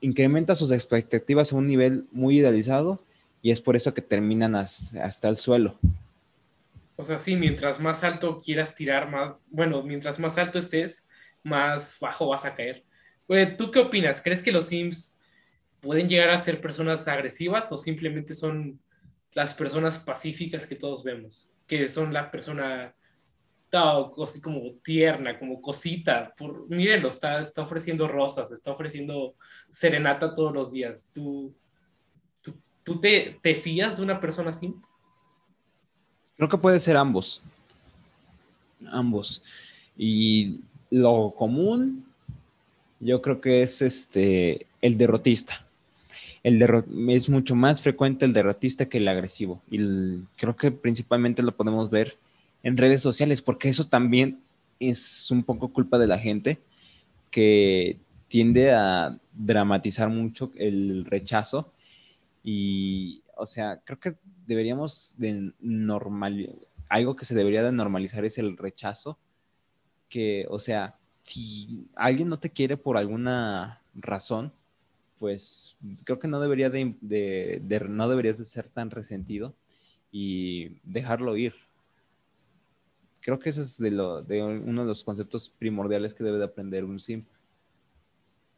Incrementa 0.00 0.56
sus 0.56 0.72
expectativas 0.72 1.52
a 1.52 1.56
un 1.56 1.68
nivel 1.68 2.06
muy 2.10 2.38
idealizado 2.38 3.00
y 3.48 3.50
es 3.50 3.62
por 3.62 3.76
eso 3.76 3.94
que 3.94 4.02
terminan 4.02 4.54
hasta 4.54 5.26
el 5.26 5.38
suelo. 5.38 5.78
O 6.96 7.02
sea, 7.02 7.18
sí, 7.18 7.34
mientras 7.34 7.80
más 7.80 8.04
alto 8.04 8.42
quieras 8.44 8.74
tirar, 8.74 9.08
más, 9.10 9.36
bueno, 9.50 9.82
mientras 9.82 10.18
más 10.18 10.36
alto 10.36 10.58
estés, 10.58 11.08
más 11.42 11.96
bajo 11.98 12.28
vas 12.28 12.44
a 12.44 12.54
caer. 12.54 12.84
¿Tú 13.56 13.70
qué 13.70 13.78
opinas? 13.78 14.20
¿Crees 14.20 14.42
que 14.42 14.52
los 14.52 14.66
Sims 14.66 15.16
pueden 15.80 16.10
llegar 16.10 16.28
a 16.28 16.36
ser 16.36 16.60
personas 16.60 17.08
agresivas 17.08 17.72
o 17.72 17.78
simplemente 17.78 18.34
son 18.34 18.78
las 19.32 19.54
personas 19.54 19.98
pacíficas 19.98 20.66
que 20.66 20.76
todos 20.76 21.02
vemos? 21.02 21.50
Que 21.66 21.88
son 21.88 22.12
la 22.12 22.30
persona 22.30 22.94
así 24.22 24.42
como 24.42 24.74
tierna, 24.82 25.38
como 25.38 25.62
cosita. 25.62 26.34
Por, 26.36 26.68
mírenlo, 26.68 27.08
está, 27.08 27.40
está 27.40 27.62
ofreciendo 27.62 28.08
rosas, 28.08 28.52
está 28.52 28.72
ofreciendo 28.72 29.36
serenata 29.70 30.34
todos 30.34 30.52
los 30.52 30.70
días. 30.70 31.10
¿Tú, 31.14 31.56
¿Tú 32.88 32.98
te, 32.98 33.54
fías 33.54 33.98
de 33.98 34.02
una 34.02 34.18
persona 34.18 34.48
así? 34.48 34.74
Creo 36.38 36.48
que 36.48 36.56
puede 36.56 36.80
ser 36.80 36.96
ambos. 36.96 37.42
Ambos. 38.90 39.42
Y 39.94 40.60
lo 40.88 41.34
común, 41.36 42.06
yo 42.98 43.20
creo 43.20 43.42
que 43.42 43.60
es 43.60 43.82
este 43.82 44.66
el 44.80 44.96
derrotista. 44.96 45.66
El 46.42 46.62
es 47.10 47.28
mucho 47.28 47.54
más 47.54 47.82
frecuente 47.82 48.24
el 48.24 48.32
derrotista 48.32 48.88
que 48.88 48.96
el 48.96 49.08
agresivo. 49.08 49.60
Y 49.70 50.20
creo 50.38 50.56
que 50.56 50.70
principalmente 50.70 51.42
lo 51.42 51.54
podemos 51.54 51.90
ver 51.90 52.16
en 52.62 52.78
redes 52.78 53.02
sociales, 53.02 53.42
porque 53.42 53.68
eso 53.68 53.84
también 53.84 54.40
es 54.80 55.30
un 55.30 55.42
poco 55.42 55.68
culpa 55.74 55.98
de 55.98 56.06
la 56.06 56.18
gente 56.18 56.58
que 57.30 57.98
tiende 58.28 58.72
a 58.72 59.18
dramatizar 59.34 60.08
mucho 60.08 60.50
el 60.56 61.04
rechazo 61.04 61.70
y, 62.50 63.22
o 63.36 63.44
sea, 63.44 63.82
creo 63.84 64.00
que 64.00 64.16
deberíamos 64.46 65.16
de 65.18 65.52
normal, 65.60 66.58
algo 66.88 67.14
que 67.14 67.26
se 67.26 67.34
debería 67.34 67.62
de 67.62 67.72
normalizar 67.72 68.24
es 68.24 68.38
el 68.38 68.56
rechazo, 68.56 69.18
que, 70.08 70.46
o 70.48 70.58
sea, 70.58 70.96
si 71.24 71.86
alguien 71.94 72.30
no 72.30 72.38
te 72.38 72.48
quiere 72.48 72.78
por 72.78 72.96
alguna 72.96 73.82
razón, 73.92 74.50
pues 75.18 75.76
creo 76.04 76.18
que 76.18 76.26
no 76.26 76.40
debería 76.40 76.70
de, 76.70 76.94
no 77.86 78.08
deberías 78.08 78.38
de 78.38 78.46
ser 78.46 78.66
tan 78.70 78.90
resentido 78.90 79.54
y 80.10 80.78
dejarlo 80.84 81.36
ir. 81.36 81.52
Creo 83.20 83.38
que 83.38 83.50
ese 83.50 83.60
es 83.60 83.76
de, 83.76 83.90
lo, 83.90 84.22
de 84.22 84.42
uno 84.42 84.84
de 84.84 84.88
los 84.88 85.04
conceptos 85.04 85.50
primordiales 85.50 86.14
que 86.14 86.24
debe 86.24 86.38
de 86.38 86.46
aprender 86.46 86.82
un 86.86 86.98
sim. 86.98 87.26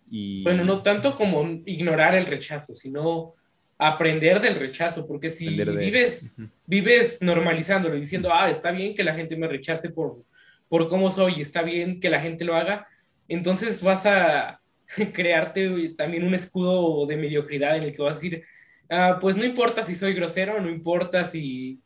Y... 0.09 0.45
Bueno, 0.45 0.65
no 0.65 0.81
tanto 0.81 1.17
como 1.17 1.43
ignorar 1.65 2.15
el 2.15 2.27
rechazo, 2.27 2.73
sino 2.73 3.35
aprender 3.81 4.43
del 4.43 4.57
rechazo, 4.57 5.07
porque 5.07 5.31
si 5.31 5.49
vives, 5.57 6.37
vives 6.67 7.23
normalizándolo, 7.23 7.95
diciendo, 7.95 8.29
ah, 8.31 8.51
está 8.51 8.71
bien 8.73 8.95
que 8.95 9.03
la 9.03 9.15
gente 9.15 9.37
me 9.37 9.49
rechace 9.49 9.89
por, 9.89 10.23
por 10.69 10.87
cómo 10.87 11.11
soy, 11.11 11.41
está 11.41 11.63
bien 11.63 11.99
que 11.99 12.11
la 12.11 12.21
gente 12.21 12.45
lo 12.45 12.55
haga, 12.55 12.87
entonces 13.27 13.83
vas 13.83 14.05
a 14.05 14.61
crearte 15.15 15.95
también 15.97 16.25
un 16.25 16.35
escudo 16.35 17.07
de 17.07 17.17
mediocridad 17.17 17.79
en 17.79 17.85
el 17.85 17.97
que 17.97 18.03
vas 18.03 18.17
a 18.17 18.21
decir, 18.21 18.45
ah, 18.91 19.17
pues 19.19 19.39
no 19.39 19.47
importa 19.47 19.83
si 19.83 19.95
soy 19.95 20.13
grosero, 20.13 20.61
no 20.61 20.69
importa 20.69 21.25
si, 21.25 21.81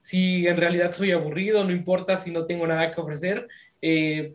si 0.00 0.46
en 0.46 0.56
realidad 0.56 0.92
soy 0.92 1.10
aburrido, 1.10 1.62
no 1.62 1.72
importa 1.72 2.16
si 2.16 2.30
no 2.30 2.46
tengo 2.46 2.66
nada 2.66 2.90
que 2.90 3.00
ofrecer, 3.02 3.46
eh, 3.82 4.32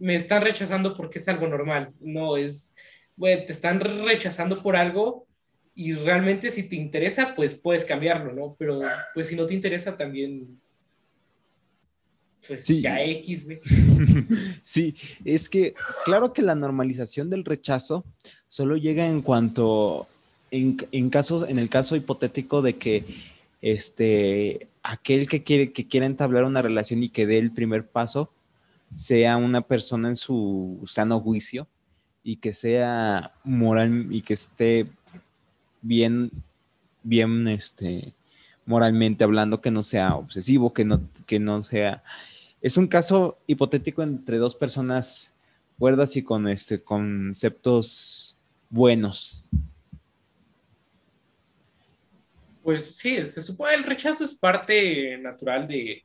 me 0.00 0.16
están 0.16 0.42
rechazando 0.42 0.96
porque 0.96 1.20
es 1.20 1.28
algo 1.28 1.46
normal, 1.46 1.92
no 2.00 2.36
es, 2.36 2.74
te 3.16 3.52
están 3.52 3.78
rechazando 3.78 4.60
por 4.64 4.74
algo 4.74 5.28
y 5.74 5.92
realmente 5.92 6.50
si 6.50 6.64
te 6.64 6.76
interesa, 6.76 7.34
pues 7.34 7.54
puedes 7.54 7.84
cambiarlo, 7.84 8.32
¿no? 8.32 8.54
Pero 8.58 8.80
pues 9.12 9.28
si 9.28 9.36
no 9.36 9.46
te 9.46 9.54
interesa 9.54 9.96
también, 9.96 10.60
Pues 12.46 12.64
sí. 12.64 12.80
ya 12.80 13.02
X, 13.02 13.44
güey. 13.44 13.60
sí, 14.62 14.94
es 15.24 15.48
que 15.48 15.74
claro 16.04 16.32
que 16.32 16.42
la 16.42 16.54
normalización 16.54 17.28
del 17.28 17.44
rechazo 17.44 18.04
solo 18.48 18.76
llega 18.76 19.06
en 19.08 19.20
cuanto, 19.22 20.06
en, 20.50 20.76
en, 20.92 21.10
casos, 21.10 21.48
en 21.48 21.58
el 21.58 21.68
caso 21.68 21.96
hipotético 21.96 22.62
de 22.62 22.74
que 22.74 23.04
este, 23.60 24.68
aquel 24.82 25.28
que 25.28 25.42
quiere, 25.42 25.72
que 25.72 25.88
quiera 25.88 26.06
entablar 26.06 26.44
una 26.44 26.62
relación 26.62 27.02
y 27.02 27.08
que 27.08 27.26
dé 27.26 27.38
el 27.38 27.50
primer 27.50 27.86
paso 27.86 28.30
sea 28.94 29.38
una 29.38 29.62
persona 29.62 30.08
en 30.08 30.16
su 30.16 30.80
sano 30.86 31.18
juicio 31.18 31.66
y 32.22 32.36
que 32.36 32.52
sea 32.52 33.32
moral 33.42 34.06
y 34.10 34.20
que 34.20 34.34
esté 34.34 34.86
bien, 35.84 36.30
bien, 37.02 37.46
este, 37.46 38.12
moralmente 38.66 39.22
hablando, 39.22 39.60
que 39.60 39.70
no 39.70 39.82
sea 39.82 40.16
obsesivo, 40.16 40.72
que 40.72 40.84
no, 40.84 41.00
que 41.26 41.38
no 41.38 41.62
sea... 41.62 42.02
Es 42.60 42.76
un 42.78 42.88
caso 42.88 43.38
hipotético 43.46 44.02
entre 44.02 44.38
dos 44.38 44.56
personas 44.56 45.32
cuerdas 45.78 46.16
y 46.16 46.22
con 46.22 46.48
este, 46.48 46.82
conceptos 46.82 48.38
buenos. 48.70 49.44
Pues 52.62 52.96
sí, 52.96 53.26
se 53.26 53.42
supone 53.42 53.74
el 53.74 53.84
rechazo 53.84 54.24
es 54.24 54.32
parte 54.34 55.18
natural 55.18 55.68
de, 55.68 56.02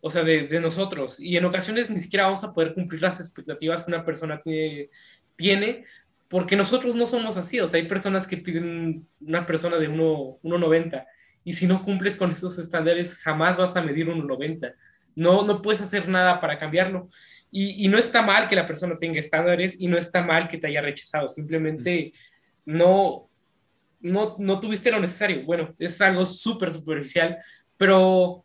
o 0.00 0.08
sea, 0.08 0.24
de, 0.24 0.60
nosotros. 0.60 1.20
Y 1.20 1.36
en 1.36 1.44
ocasiones 1.44 1.90
ni 1.90 2.00
siquiera 2.00 2.24
vamos 2.24 2.42
a 2.42 2.54
poder 2.54 2.72
cumplir 2.72 3.02
las 3.02 3.20
expectativas 3.20 3.82
que 3.82 3.90
una 3.90 4.06
persona 4.06 4.40
tiene 5.36 5.84
porque 6.28 6.56
nosotros 6.56 6.94
no 6.94 7.06
somos 7.06 7.36
así. 7.36 7.58
O 7.60 7.68
sea, 7.68 7.80
hay 7.80 7.88
personas 7.88 8.26
que 8.26 8.36
piden 8.36 9.06
una 9.20 9.46
persona 9.46 9.76
de 9.78 9.90
1,90 9.90 11.06
y 11.44 11.54
si 11.54 11.66
no 11.66 11.82
cumples 11.82 12.16
con 12.16 12.30
esos 12.30 12.58
estándares, 12.58 13.14
jamás 13.14 13.56
vas 13.56 13.74
a 13.76 13.82
medir 13.82 14.06
1,90. 14.06 14.74
No, 15.16 15.44
no 15.44 15.62
puedes 15.62 15.80
hacer 15.80 16.08
nada 16.08 16.40
para 16.40 16.58
cambiarlo. 16.58 17.08
Y, 17.50 17.88
no 17.88 17.96
está 17.96 18.20
mal 18.20 18.46
que 18.46 18.54
la 18.54 18.66
persona 18.66 18.98
tenga 18.98 19.18
estándares 19.18 19.80
y 19.80 19.86
no 19.86 19.96
está 19.96 20.20
mal 20.22 20.48
que 20.48 20.58
te 20.58 20.66
haya 20.66 20.82
rechazado. 20.82 21.28
Simplemente 21.28 22.12
no, 22.66 23.30
no, 24.00 24.36
no 24.38 24.60
tuviste 24.60 24.90
lo 24.90 25.00
necesario. 25.00 25.44
Bueno, 25.44 25.74
es 25.78 25.98
algo 26.02 26.26
súper 26.26 26.70
superficial, 26.70 27.38
pero 27.78 28.44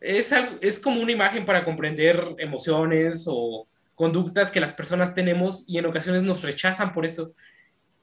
es, 0.00 0.32
es 0.60 0.78
como 0.78 1.00
una 1.00 1.10
imagen 1.10 1.44
para 1.44 1.64
comprender 1.64 2.36
emociones 2.38 3.24
o 3.26 3.66
conductas 3.96 4.50
que 4.50 4.60
las 4.60 4.74
personas 4.74 5.14
tenemos 5.14 5.64
y 5.66 5.78
en 5.78 5.86
ocasiones 5.86 6.22
nos 6.22 6.42
rechazan 6.42 6.92
por 6.92 7.04
eso. 7.04 7.34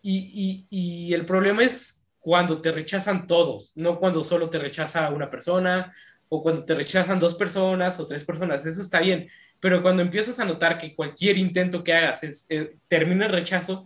Y, 0.01 0.65
y, 0.69 1.13
el 1.13 1.25
problema 1.25 1.63
es 1.63 2.05
cuando 2.19 2.59
te 2.59 2.73
rechazan 2.73 3.25
todos, 3.25 3.71
no 3.75 3.99
cuando 3.99 4.21
solo 4.21 4.49
te 4.49 4.57
rechaza 4.57 5.09
una 5.11 5.29
persona 5.29 5.93
o 6.27 6.41
cuando 6.41 6.65
te 6.65 6.75
rechazan 6.75 7.21
dos 7.21 7.35
personas 7.35 7.97
o 7.99 8.05
tres 8.05 8.25
personas, 8.25 8.65
eso 8.65 8.81
está 8.81 8.99
bien, 8.99 9.29
pero 9.61 9.81
cuando 9.81 10.01
empiezas 10.01 10.39
a 10.39 10.45
notar 10.45 10.77
que 10.77 10.93
cualquier 10.93 11.37
intento 11.37 11.85
que 11.85 11.93
hagas 11.93 12.23
es, 12.23 12.47
termina 12.89 13.27
en 13.27 13.31
rechazo, 13.31 13.85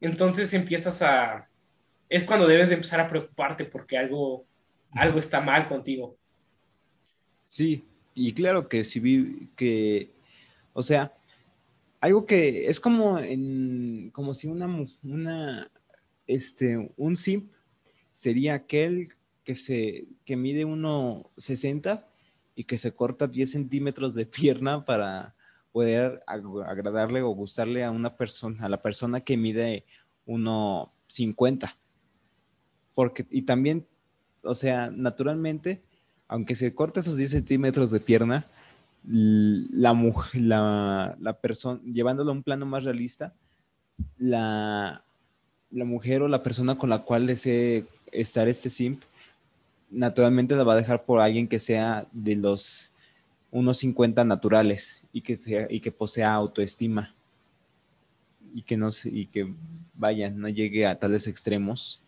entonces 0.00 0.54
empiezas 0.54 1.02
a... 1.02 1.48
Es 2.08 2.22
cuando 2.22 2.46
debes 2.46 2.68
de 2.68 2.76
empezar 2.76 3.00
a 3.00 3.08
preocuparte 3.08 3.64
porque 3.64 3.98
algo, 3.98 4.46
algo 4.92 5.18
está 5.18 5.40
mal 5.40 5.66
contigo. 5.66 6.16
Sí, 7.48 7.84
y 8.14 8.32
claro 8.34 8.68
que 8.68 8.84
si 8.84 9.00
vi 9.00 9.48
que, 9.56 10.12
o 10.74 10.82
sea, 10.82 11.12
algo 12.06 12.24
que 12.24 12.68
es 12.68 12.78
como 12.78 13.18
en, 13.18 14.10
como 14.12 14.32
si 14.32 14.46
una, 14.46 14.86
una, 15.02 15.70
este, 16.28 16.92
un 16.96 17.16
simp 17.16 17.50
sería 18.12 18.54
aquel 18.54 19.08
que 19.42 19.56
se, 19.56 20.06
que 20.24 20.36
mide 20.36 20.64
1,60 20.64 22.04
y 22.54 22.64
que 22.64 22.78
se 22.78 22.92
corta 22.92 23.26
10 23.26 23.50
centímetros 23.50 24.14
de 24.14 24.24
pierna 24.24 24.84
para 24.84 25.34
poder 25.72 26.22
agradarle 26.26 27.22
o 27.22 27.30
gustarle 27.30 27.82
a 27.82 27.90
una 27.90 28.16
persona, 28.16 28.64
a 28.64 28.68
la 28.68 28.80
persona 28.80 29.20
que 29.20 29.36
mide 29.36 29.84
1,50. 30.26 31.76
Porque, 32.94 33.26
y 33.30 33.42
también, 33.42 33.84
o 34.42 34.54
sea, 34.54 34.92
naturalmente, 34.92 35.82
aunque 36.28 36.54
se 36.54 36.72
corte 36.72 37.00
esos 37.00 37.16
10 37.16 37.32
centímetros 37.32 37.90
de 37.90 37.98
pierna, 37.98 38.46
la, 39.06 39.92
mujer, 39.92 40.40
la, 40.40 41.16
la 41.20 41.32
persona, 41.34 41.80
llevándolo 41.84 42.30
a 42.30 42.34
un 42.34 42.42
plano 42.42 42.66
más 42.66 42.84
realista, 42.84 43.32
la, 44.18 45.02
la 45.70 45.84
mujer 45.84 46.22
o 46.22 46.28
la 46.28 46.42
persona 46.42 46.76
con 46.76 46.90
la 46.90 47.00
cual 47.00 47.26
desee 47.26 47.84
estar 48.12 48.48
este 48.48 48.70
simp, 48.70 49.02
naturalmente 49.90 50.56
la 50.56 50.64
va 50.64 50.72
a 50.72 50.76
dejar 50.76 51.04
por 51.04 51.20
alguien 51.20 51.48
que 51.48 51.58
sea 51.58 52.06
de 52.12 52.36
los 52.36 52.90
unos 53.50 53.78
50 53.78 54.24
naturales 54.24 55.04
y 55.12 55.20
que, 55.20 55.36
sea, 55.36 55.66
y 55.70 55.80
que 55.80 55.92
posea 55.92 56.34
autoestima 56.34 57.14
y 58.54 58.62
que 58.62 58.76
no 58.76 58.88
y 59.04 59.26
que 59.26 59.52
vaya, 59.94 60.30
no 60.30 60.48
llegue 60.48 60.86
a 60.86 60.98
tales 60.98 61.26
extremos 61.26 62.00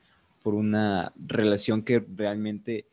por 0.43 0.55
una 0.55 1.13
relación 1.27 1.83
que 1.83 2.05
realmente 2.17 2.87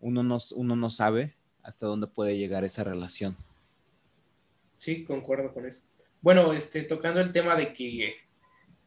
uno 0.00 0.22
no, 0.22 0.38
uno 0.54 0.76
no 0.76 0.90
sabe 0.90 1.34
hasta 1.62 1.86
dónde 1.86 2.06
puede 2.06 2.36
llegar 2.36 2.64
esa 2.64 2.84
relación. 2.84 3.36
Sí, 4.76 5.04
concuerdo 5.04 5.52
con 5.52 5.66
eso. 5.66 5.84
Bueno, 6.20 6.52
este, 6.52 6.82
tocando 6.82 7.20
el 7.20 7.32
tema 7.32 7.54
de 7.56 7.72
que 7.72 8.16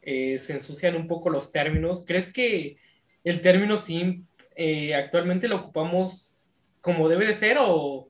eh, 0.01 0.39
se 0.39 0.53
ensucian 0.53 0.95
un 0.95 1.07
poco 1.07 1.29
los 1.29 1.51
términos, 1.51 2.03
¿crees 2.05 2.31
que 2.31 2.77
el 3.23 3.41
término 3.41 3.77
sim 3.77 4.25
eh, 4.55 4.95
actualmente 4.95 5.47
lo 5.47 5.57
ocupamos 5.57 6.37
como 6.81 7.09
debe 7.09 7.27
de 7.27 7.33
ser 7.33 7.57
o, 7.59 8.09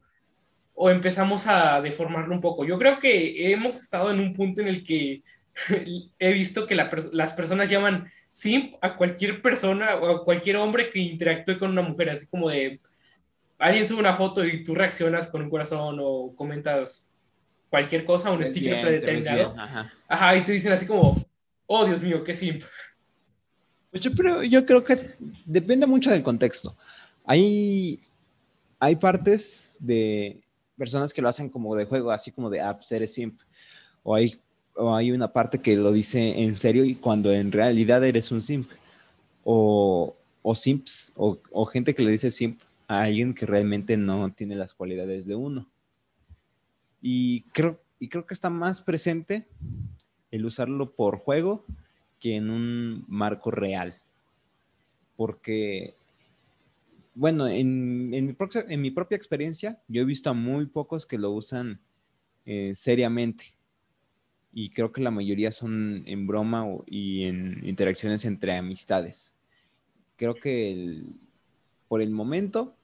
o 0.73 0.89
empezamos 0.89 1.47
a 1.47 1.81
deformarlo 1.81 2.33
un 2.33 2.41
poco? 2.41 2.65
Yo 2.65 2.77
creo 2.77 2.99
que 2.99 3.51
hemos 3.51 3.79
estado 3.79 4.11
en 4.11 4.19
un 4.19 4.33
punto 4.33 4.61
en 4.61 4.67
el 4.67 4.83
que 4.83 5.21
he 6.19 6.33
visto 6.33 6.65
que 6.65 6.75
las 6.75 7.33
personas 7.33 7.69
llaman 7.69 8.11
simp 8.31 8.75
a 8.81 8.95
cualquier 8.95 9.41
persona 9.41 9.95
o 9.95 10.09
a 10.09 10.23
cualquier 10.23 10.57
hombre 10.57 10.91
que 10.91 10.99
interactúe 10.99 11.57
con 11.57 11.71
una 11.71 11.81
mujer, 11.81 12.09
así 12.09 12.27
como 12.27 12.49
de 12.49 12.79
alguien 13.57 13.87
sube 13.87 13.99
una 13.99 14.13
foto 14.15 14.45
y 14.45 14.63
tú 14.63 14.75
reaccionas 14.75 15.27
con 15.27 15.41
un 15.41 15.49
corazón 15.49 15.97
o 16.01 16.33
comentas 16.35 17.08
cualquier 17.69 18.05
cosa, 18.05 18.31
un 18.31 18.45
sticker 18.45 18.81
predeterminado. 18.81 19.55
Ajá. 20.07 20.35
y 20.35 20.45
te 20.45 20.53
dicen 20.53 20.73
así 20.73 20.85
como, 20.85 21.23
oh 21.67 21.85
Dios 21.85 22.01
mío, 22.01 22.23
qué 22.23 22.33
simp. 22.33 22.63
Pues 23.91 24.03
yo, 24.03 24.11
creo, 24.11 24.43
yo 24.43 24.65
creo 24.65 24.83
que 24.83 25.15
depende 25.45 25.87
mucho 25.87 26.11
del 26.11 26.23
contexto. 26.23 26.75
Hay, 27.25 27.99
hay 28.79 28.95
partes 28.95 29.75
de 29.79 30.41
personas 30.77 31.13
que 31.13 31.21
lo 31.21 31.29
hacen 31.29 31.49
como 31.49 31.75
de 31.75 31.85
juego, 31.85 32.11
así 32.11 32.31
como 32.31 32.49
de, 32.49 32.61
ah, 32.61 32.75
pues 32.75 32.91
eres 32.91 33.13
simp. 33.13 33.39
O 34.03 34.15
hay, 34.15 34.33
o 34.75 34.95
hay 34.95 35.11
una 35.11 35.31
parte 35.31 35.59
que 35.59 35.75
lo 35.75 35.91
dice 35.91 36.41
en 36.41 36.55
serio 36.55 36.85
y 36.85 36.95
cuando 36.95 37.31
en 37.33 37.51
realidad 37.51 38.03
eres 38.03 38.31
un 38.31 38.41
simp. 38.41 38.69
O, 39.43 40.15
o 40.41 40.55
simps, 40.55 41.11
o, 41.15 41.37
o 41.51 41.65
gente 41.65 41.95
que 41.95 42.03
le 42.03 42.11
dice 42.11 42.31
simp 42.31 42.59
a 42.87 43.03
alguien 43.03 43.33
que 43.33 43.45
realmente 43.45 43.97
no 43.97 44.31
tiene 44.31 44.55
las 44.55 44.73
cualidades 44.73 45.27
de 45.27 45.35
uno. 45.35 45.68
Y 47.01 47.41
creo, 47.53 47.79
y 47.99 48.09
creo 48.09 48.25
que 48.25 48.33
está 48.33 48.49
más 48.49 48.81
presente 48.81 49.47
el 50.31 50.45
usarlo 50.45 50.91
por 50.91 51.17
juego 51.17 51.65
que 52.19 52.35
en 52.35 52.49
un 52.49 53.05
marco 53.07 53.51
real. 53.51 53.99
Porque, 55.15 55.95
bueno, 57.15 57.47
en, 57.47 58.13
en, 58.13 58.25
mi, 58.81 58.91
propia 58.91 59.17
experiencia, 59.17 59.81
yo 59.87 60.01
he 60.01 60.05
visto 60.05 60.29
a 60.29 60.33
muy 60.33 60.65
pocos 60.65 61.05
que 61.05 61.17
lo 61.17 61.31
usan 61.31 61.79
eh, 62.45 62.73
seriamente. 62.75 63.53
Y 64.53 64.69
creo 64.69 64.91
que 64.91 65.01
la 65.01 65.11
mayoría 65.11 65.51
son 65.51 66.03
en 66.05 66.25
broma 66.25 66.65
y 66.85 67.25
en 67.25 67.61
interacciones 67.65 68.25
entre 68.25 68.55
amistades. 68.55 69.33
Creo 70.15 70.35
que 70.35 71.03
por 71.87 72.01
el 72.01 72.09
momento 72.09 72.75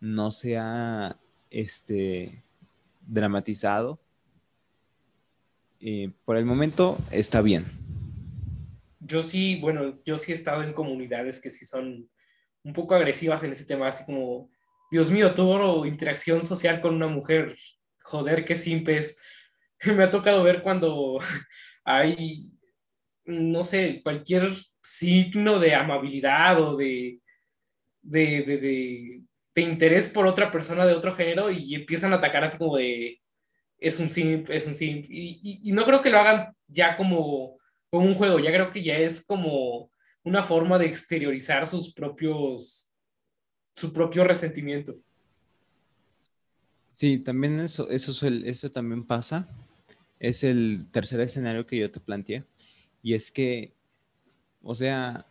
no 0.00 0.30
se 0.30 0.56
ha 0.56 1.18
este, 1.50 2.42
dramatizado. 3.08 4.00
Eh, 5.80 6.10
por 6.24 6.36
el 6.36 6.44
momento 6.44 6.98
está 7.10 7.42
bien. 7.42 7.64
Yo 9.00 9.22
sí, 9.22 9.58
bueno, 9.60 9.92
yo 10.04 10.18
sí 10.18 10.32
he 10.32 10.34
estado 10.34 10.62
en 10.62 10.72
comunidades 10.72 11.40
que 11.40 11.50
sí 11.50 11.64
son 11.64 12.08
un 12.62 12.72
poco 12.72 12.94
agresivas 12.94 13.42
en 13.44 13.52
ese 13.52 13.64
tema, 13.64 13.88
así 13.88 14.04
como, 14.04 14.50
Dios 14.90 15.10
mío, 15.10 15.34
tuvo 15.34 15.86
interacción 15.86 16.42
social 16.42 16.80
con 16.80 16.94
una 16.94 17.06
mujer, 17.06 17.56
joder, 18.02 18.44
qué 18.44 18.56
simples. 18.56 19.20
Me 19.96 20.04
ha 20.04 20.10
tocado 20.10 20.42
ver 20.42 20.62
cuando 20.62 21.18
hay, 21.84 22.50
no 23.24 23.64
sé, 23.64 24.02
cualquier 24.02 24.52
signo 24.82 25.58
de 25.58 25.74
amabilidad 25.74 26.60
o 26.60 26.76
de, 26.76 27.20
de, 28.02 29.22
interés 29.60 30.08
por 30.08 30.26
otra 30.26 30.50
persona 30.50 30.86
de 30.86 30.94
otro 30.94 31.12
género 31.12 31.50
y 31.50 31.74
empiezan 31.74 32.12
a 32.12 32.16
atacar 32.16 32.44
así 32.44 32.58
como 32.58 32.76
de 32.76 33.20
es 33.78 34.00
un 34.00 34.10
simp, 34.10 34.50
es 34.50 34.66
un 34.66 34.74
simp. 34.74 35.06
Y, 35.08 35.60
y, 35.62 35.72
no 35.72 35.84
creo 35.84 36.02
que 36.02 36.10
lo 36.10 36.18
hagan 36.18 36.54
ya 36.66 36.96
como, 36.96 37.58
como 37.90 38.06
un 38.06 38.14
juego, 38.14 38.38
ya 38.38 38.50
creo 38.50 38.72
que 38.72 38.82
ya 38.82 38.98
es 38.98 39.24
como 39.24 39.90
una 40.24 40.42
forma 40.42 40.78
de 40.78 40.86
exteriorizar 40.86 41.66
sus 41.66 41.94
propios, 41.94 42.90
su 43.74 43.92
propio 43.92 44.24
resentimiento. 44.24 44.96
Sí, 46.92 47.18
también 47.18 47.60
eso, 47.60 47.88
eso, 47.90 48.26
eso 48.26 48.70
también 48.70 49.06
pasa. 49.06 49.48
Es 50.18 50.42
el 50.42 50.88
tercer 50.90 51.20
escenario 51.20 51.64
que 51.64 51.78
yo 51.78 51.90
te 51.90 52.00
planteé. 52.00 52.44
Y 53.02 53.14
es 53.14 53.30
que, 53.30 53.72
o 54.60 54.74
sea, 54.74 55.24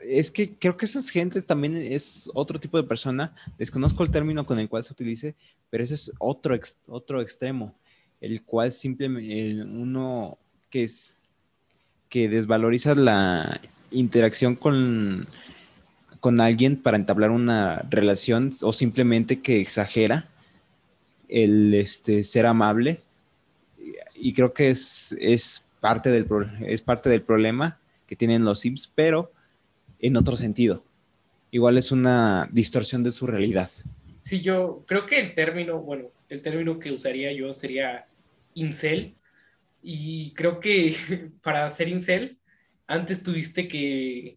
es 0.00 0.30
que 0.30 0.54
creo 0.54 0.76
que 0.76 0.86
esa 0.86 1.02
gente 1.02 1.42
también 1.42 1.76
es 1.76 2.30
otro 2.34 2.58
tipo 2.60 2.76
de 2.76 2.88
persona. 2.88 3.34
Desconozco 3.58 4.02
el 4.02 4.10
término 4.10 4.46
con 4.46 4.58
el 4.58 4.68
cual 4.68 4.84
se 4.84 4.92
utilice, 4.92 5.34
pero 5.70 5.84
ese 5.84 5.94
es 5.94 6.12
otro, 6.18 6.58
otro 6.88 7.20
extremo, 7.20 7.74
el 8.20 8.42
cual 8.42 8.72
simplemente 8.72 9.62
uno 9.62 10.38
que 10.70 10.84
es 10.84 11.12
que 12.08 12.28
desvaloriza 12.28 12.94
la 12.94 13.60
interacción 13.90 14.56
con, 14.56 15.26
con 16.20 16.40
alguien 16.40 16.76
para 16.76 16.96
entablar 16.96 17.30
una 17.30 17.86
relación 17.90 18.52
o 18.62 18.72
simplemente 18.72 19.40
que 19.40 19.60
exagera 19.60 20.26
el 21.28 21.74
este, 21.74 22.24
ser 22.24 22.46
amable. 22.46 23.00
Y 24.14 24.32
creo 24.32 24.52
que 24.52 24.70
es, 24.70 25.16
es, 25.20 25.64
parte 25.80 26.10
del, 26.10 26.26
es 26.66 26.82
parte 26.82 27.08
del 27.08 27.22
problema 27.22 27.78
que 28.06 28.16
tienen 28.16 28.44
los 28.44 28.60
Sims, 28.60 28.90
pero 28.94 29.30
en 30.00 30.16
otro 30.16 30.36
sentido. 30.36 30.84
Igual 31.50 31.78
es 31.78 31.92
una 31.92 32.48
distorsión 32.52 33.02
de 33.02 33.10
su 33.10 33.26
realidad. 33.26 33.70
Sí, 34.20 34.40
yo 34.40 34.84
creo 34.86 35.06
que 35.06 35.18
el 35.18 35.34
término, 35.34 35.80
bueno, 35.80 36.10
el 36.28 36.42
término 36.42 36.78
que 36.78 36.92
usaría 36.92 37.32
yo 37.32 37.52
sería 37.54 38.06
incel. 38.54 39.14
Y 39.82 40.32
creo 40.32 40.60
que 40.60 40.94
para 41.42 41.68
ser 41.70 41.88
incel, 41.88 42.38
antes 42.86 43.22
tuviste 43.22 43.68
que, 43.68 44.36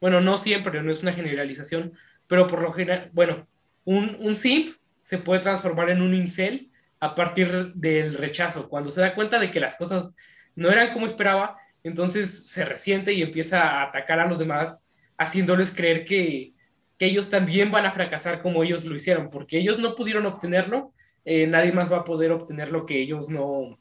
bueno, 0.00 0.20
no 0.20 0.38
siempre, 0.38 0.82
no 0.82 0.92
es 0.92 1.02
una 1.02 1.12
generalización, 1.12 1.92
pero 2.26 2.46
por 2.46 2.62
lo 2.62 2.72
general, 2.72 3.10
bueno, 3.12 3.46
un, 3.84 4.16
un 4.20 4.34
simp 4.34 4.76
se 5.00 5.18
puede 5.18 5.40
transformar 5.40 5.90
en 5.90 6.02
un 6.02 6.14
incel 6.14 6.70
a 7.00 7.14
partir 7.14 7.74
del 7.74 8.14
rechazo. 8.14 8.68
Cuando 8.68 8.90
se 8.90 9.00
da 9.00 9.14
cuenta 9.14 9.40
de 9.40 9.50
que 9.50 9.60
las 9.60 9.74
cosas 9.74 10.14
no 10.54 10.70
eran 10.70 10.92
como 10.92 11.06
esperaba, 11.06 11.56
entonces 11.82 12.46
se 12.48 12.64
resiente 12.64 13.12
y 13.12 13.22
empieza 13.22 13.62
a 13.62 13.88
atacar 13.88 14.20
a 14.20 14.26
los 14.26 14.38
demás 14.38 14.91
haciéndoles 15.18 15.70
creer 15.72 16.04
que, 16.04 16.52
ellos 16.98 17.30
también 17.30 17.72
van 17.72 17.84
a 17.84 17.90
fracasar 17.90 18.42
como 18.42 18.62
ellos 18.62 18.84
lo 18.84 18.94
hicieron, 18.94 19.28
porque 19.28 19.58
ellos 19.58 19.80
no 19.80 19.96
pudieron 19.96 20.24
obtenerlo, 20.24 20.92
eh, 21.24 21.48
nadie 21.48 21.72
más 21.72 21.92
va 21.92 21.96
a 21.96 22.04
poder 22.04 22.30
obtener 22.30 22.70
lo 22.70 22.86
que 22.86 23.00
ellos 23.00 23.28
no, 23.28 23.76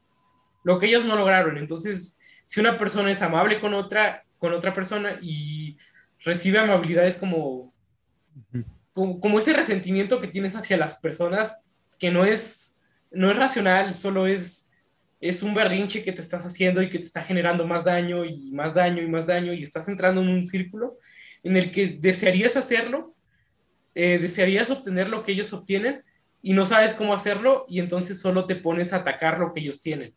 lo 0.64 0.80
que 0.80 0.88
ellos 0.88 1.06
no 1.06 1.16
lograron. 1.16 1.60
Entonces, 1.60 2.18
si 2.46 2.60
una 2.60 2.78
persona 2.78 3.12
es 3.12 3.22
amable 3.22 3.60
con 3.60 3.76
otra, 3.76 4.26
con 4.40 4.54
otra 4.54 4.74
persona 4.74 5.20
y 5.22 5.78
recibe 6.24 6.60
amabilidades 6.60 7.18
como, 7.18 7.74
como, 8.92 9.40
ese 9.40 9.54
resentimiento 9.54 10.20
que 10.20 10.28
tienes 10.28 10.56
hacia 10.56 10.78
las 10.78 10.96
personas, 10.96 11.64
que 12.00 12.12
no 12.12 12.26
es, 12.26 12.80
no 13.12 13.30
es 13.30 13.38
racional, 13.38 13.94
solo 13.94 14.28
es, 14.28 14.72
es 15.20 15.44
un 15.44 15.54
berrinche 15.54 16.04
que 16.04 16.12
te 16.12 16.22
estás 16.22 16.46
haciendo 16.46 16.82
y 16.82 16.90
que 16.90 17.00
te 17.00 17.06
está 17.06 17.24
generando 17.24 17.68
más 17.68 17.86
daño 17.86 18.26
y 18.26 18.52
más 18.52 18.74
daño 18.74 19.04
y 19.04 19.08
más 19.08 19.28
daño 19.28 19.54
y 19.54 19.62
estás 19.62 19.88
entrando 19.88 20.22
en 20.22 20.30
un 20.30 20.44
círculo 20.44 20.98
en 21.44 21.56
el 21.56 21.72
que 21.72 21.88
desearías 21.88 22.58
hacerlo, 22.58 23.16
eh, 23.96 24.20
desearías 24.20 24.70
obtener 24.70 25.10
lo 25.10 25.24
que 25.24 25.34
ellos 25.34 25.54
obtienen 25.54 26.04
y 26.42 26.54
no 26.54 26.66
sabes 26.66 26.94
cómo 26.94 27.14
hacerlo 27.14 27.66
y 27.68 27.80
entonces 27.80 28.20
solo 28.20 28.46
te 28.46 28.56
pones 28.56 28.94
a 28.94 28.98
atacar 28.98 29.40
lo 29.40 29.54
que 29.54 29.62
ellos 29.62 29.82
tienen. 29.82 30.14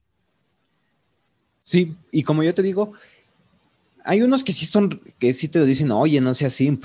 Sí, 1.60 1.96
y 2.10 2.22
como 2.22 2.42
yo 2.42 2.54
te 2.54 2.62
digo, 2.62 2.92
hay 4.04 4.22
unos 4.22 4.44
que 4.44 4.52
sí 4.52 4.66
son, 4.66 5.00
que 5.18 5.32
sí 5.32 5.48
te 5.48 5.64
dicen, 5.64 5.90
oye, 5.90 6.20
no 6.20 6.34
seas 6.34 6.52
simp, 6.52 6.84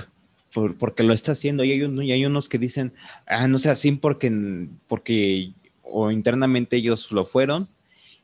porque 0.80 1.04
lo 1.04 1.14
está 1.14 1.34
haciendo, 1.34 1.64
y 1.64 1.72
hay, 1.72 2.26
unos 2.26 2.50
que 2.50 2.58
dicen, 2.58 2.94
ah, 3.28 3.48
no 3.48 3.60
seas 3.60 3.80
simp 3.80 4.02
porque, 4.02 4.68
porque 4.88 5.52
o 5.84 6.12
internamente 6.12 6.78
ellos 6.78 7.12
lo 7.12 7.26
fueron 7.26 7.68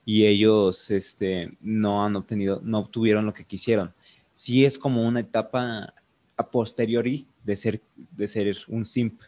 y 0.05 0.25
ellos 0.25 0.91
este, 0.91 1.51
no 1.61 2.05
han 2.05 2.15
obtenido, 2.15 2.61
no 2.63 2.79
obtuvieron 2.79 3.25
lo 3.25 3.33
que 3.33 3.43
quisieron. 3.43 3.93
Sí 4.33 4.65
es 4.65 4.77
como 4.77 5.05
una 5.05 5.19
etapa 5.19 5.93
a 6.37 6.49
posteriori 6.49 7.27
de 7.43 7.57
ser, 7.57 7.81
de 7.95 8.27
ser 8.27 8.57
un 8.67 8.85
simp. 8.85 9.21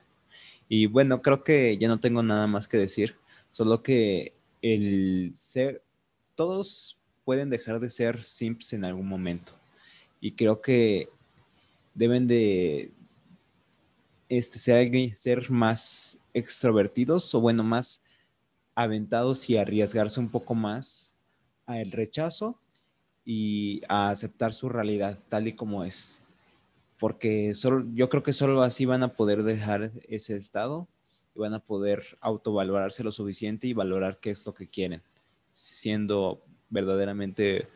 Y 0.70 0.88
bueno, 0.88 1.22
creo 1.22 1.43
que 1.43 1.78
ya 1.78 1.88
no 1.88 1.99
tengo 1.99 2.24
nada 2.24 2.47
más 2.47 2.68
que 2.68 2.78
decir, 2.78 3.16
solo 3.51 3.82
que 3.82 4.34
el 4.62 5.34
ser, 5.36 5.82
todos 6.36 6.97
pueden 7.24 7.49
dejar 7.49 7.80
de 7.80 7.89
ser 7.89 8.24
simps 8.24 8.74
en 8.74 8.86
algún 8.86 9.08
momento. 9.08 9.53
Y 10.20 10.34
creo 10.34 10.62
que 10.62 11.10
deben 11.93 12.28
de 12.28 12.91
este, 14.30 14.58
ser, 14.58 15.16
ser 15.16 15.49
más 15.49 16.20
extrovertidos 16.34 17.34
o 17.34 17.41
bueno, 17.41 17.64
más 17.64 18.01
aventados 18.76 19.49
y 19.49 19.58
arriesgarse 19.58 20.20
un 20.20 20.30
poco 20.30 20.53
más 20.53 21.16
al 21.66 21.91
rechazo 21.91 22.60
y 23.26 23.82
a 23.89 24.10
aceptar 24.10 24.53
su 24.53 24.70
realidad 24.70 25.20
tal 25.30 25.47
y 25.47 25.53
como 25.53 25.84
es 25.84 26.24
porque 27.00 27.54
solo, 27.54 27.86
yo 27.93 28.10
creo 28.10 28.24
que 28.24 28.34
solo 28.34 28.62
así 28.62 28.86
van 28.86 29.04
a 29.04 29.14
poder 29.14 29.43
dejar 29.43 29.91
ese 30.08 30.36
estado 30.36 30.88
y 31.36 31.39
van 31.39 31.54
a 31.54 31.60
poder 31.60 32.18
autovalorarse 32.22 33.04
lo 33.04 33.12
suficiente 33.12 33.68
y 33.68 33.74
valorar 33.74 34.20
qué 34.20 34.32
es 34.32 34.45
lo 34.45 34.54
que 34.54 34.68
quieren, 34.68 35.02
siendo 35.52 36.43
verdaderamente 36.70 37.68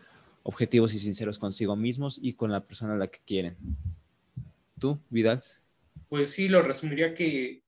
objetivos 0.43 0.93
y 0.93 0.99
sinceros 0.99 1.37
consigo 1.37 1.75
mismos 1.75 2.19
y 2.21 2.33
con 2.33 2.51
la 2.51 2.65
persona 2.65 2.93
a 2.93 2.97
la 2.97 3.07
que 3.07 3.19
quieren. 3.25 3.55
¿Tú, 4.79 4.99
Vidal? 5.09 5.39
Pues 6.07 6.31
sí, 6.31 6.47
lo 6.47 6.63
resumiría 6.63 7.13
que, 7.13 7.63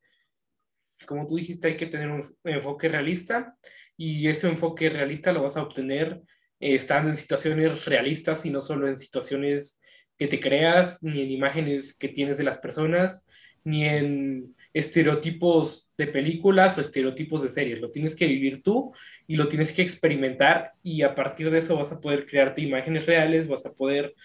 como 1.06 1.28
tú 1.28 1.36
dijiste, 1.36 1.68
hay 1.68 1.78
que 1.78 1.86
tener 1.86 2.10
un 2.10 2.24
enfoque 2.44 2.90
realista 2.90 3.56
y 3.96 4.28
ese 4.28 4.50
enfoque 4.50 4.90
realista 4.90 5.32
lo 5.32 5.44
vas 5.44 5.56
a 5.56 5.62
obtener 5.62 6.24
eh, 6.60 6.74
estando 6.74 7.10
en 7.10 7.16
situaciones 7.16 7.86
realistas 7.86 8.46
y 8.48 8.50
no 8.50 8.62
solo 8.62 8.88
en 8.88 8.96
situaciones 8.96 9.80
que 10.18 10.28
te 10.28 10.40
creas, 10.40 11.02
ni 11.04 11.22
en 11.22 11.32
imágenes 11.32 11.98
que 11.98 12.08
tienes 12.08 12.38
de 12.38 12.44
las 12.44 12.58
personas, 12.58 13.28
ni 13.64 13.86
en 13.86 14.56
estereotipos 14.74 15.94
de 15.98 16.08
películas 16.08 16.78
o 16.78 16.82
estereotipos 16.82 17.44
de 17.44 17.50
series. 17.50 17.80
Lo 17.80 17.92
tienes 17.92 18.16
que 18.16 18.28
vivir 18.28 18.64
tú 18.64 18.92
y 19.28 19.36
lo 19.36 19.48
tienes 19.48 19.72
que 19.72 19.82
experimentar 19.82 20.74
y 20.82 21.04
a 21.04 21.16
partir 21.16 21.50
de 21.50 21.60
eso 21.60 21.78
vas 21.78 21.92
a 21.92 22.02
poder 22.02 22.26
crearte 22.26 22.62
imágenes 22.62 23.06
reales, 23.06 23.48
vas 23.48 23.66
a 23.66 23.74
poder 23.74 24.16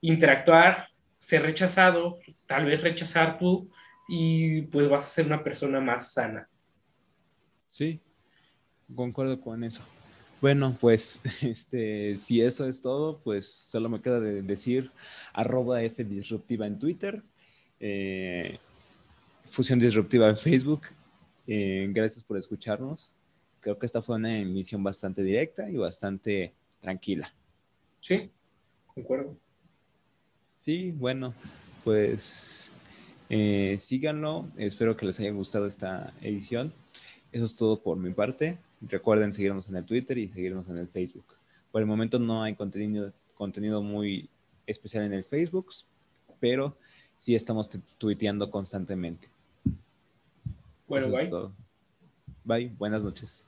interactuar, 0.00 0.88
ser 1.18 1.42
rechazado, 1.42 2.18
tal 2.46 2.66
vez 2.66 2.82
rechazar 2.82 3.38
tú 3.38 3.70
y 4.08 4.62
pues 4.62 4.88
vas 4.88 5.04
a 5.04 5.08
ser 5.08 5.26
una 5.26 5.44
persona 5.44 5.80
más 5.80 6.12
sana. 6.12 6.48
Sí, 7.70 8.00
concuerdo 8.94 9.40
con 9.40 9.62
eso. 9.62 9.82
Bueno, 10.42 10.76
pues 10.80 11.20
este, 11.42 12.16
si 12.16 12.42
eso 12.42 12.66
es 12.66 12.82
todo, 12.82 13.20
pues 13.20 13.48
solo 13.48 13.88
me 13.88 14.02
queda 14.02 14.18
de 14.18 14.42
decir 14.42 14.90
arroba 15.32 15.80
F 15.84 16.02
Disruptiva 16.02 16.66
en 16.66 16.80
Twitter, 16.80 17.22
eh, 17.78 18.58
Fusión 19.44 19.78
Disruptiva 19.78 20.28
en 20.28 20.36
Facebook. 20.36 20.80
Eh, 21.46 21.88
gracias 21.92 22.24
por 22.24 22.38
escucharnos. 22.38 23.14
Creo 23.60 23.78
que 23.78 23.86
esta 23.86 24.02
fue 24.02 24.16
una 24.16 24.36
emisión 24.36 24.82
bastante 24.82 25.22
directa 25.22 25.70
y 25.70 25.76
bastante 25.76 26.52
tranquila. 26.80 27.32
Sí, 28.00 28.28
concuerdo. 28.88 29.36
Sí, 30.56 30.90
bueno, 30.90 31.34
pues 31.84 32.72
eh, 33.30 33.76
síganlo. 33.78 34.48
Espero 34.56 34.96
que 34.96 35.06
les 35.06 35.20
haya 35.20 35.30
gustado 35.30 35.66
esta 35.66 36.12
edición. 36.20 36.72
Eso 37.30 37.44
es 37.44 37.54
todo 37.54 37.80
por 37.80 37.96
mi 37.96 38.12
parte. 38.12 38.58
Recuerden 38.88 39.32
seguirnos 39.32 39.68
en 39.68 39.76
el 39.76 39.84
Twitter 39.84 40.18
y 40.18 40.28
seguirnos 40.28 40.68
en 40.68 40.78
el 40.78 40.88
Facebook. 40.88 41.24
Por 41.70 41.80
el 41.80 41.86
momento 41.86 42.18
no 42.18 42.42
hay 42.42 42.54
contenido, 42.54 43.12
contenido 43.34 43.82
muy 43.82 44.28
especial 44.66 45.04
en 45.04 45.12
el 45.12 45.24
Facebook, 45.24 45.70
pero 46.40 46.76
sí 47.16 47.34
estamos 47.34 47.70
tuiteando 47.98 48.50
constantemente. 48.50 49.28
Bueno, 50.88 51.08
bye. 51.08 51.28
Bye, 52.44 52.74
buenas 52.76 53.04
noches. 53.04 53.46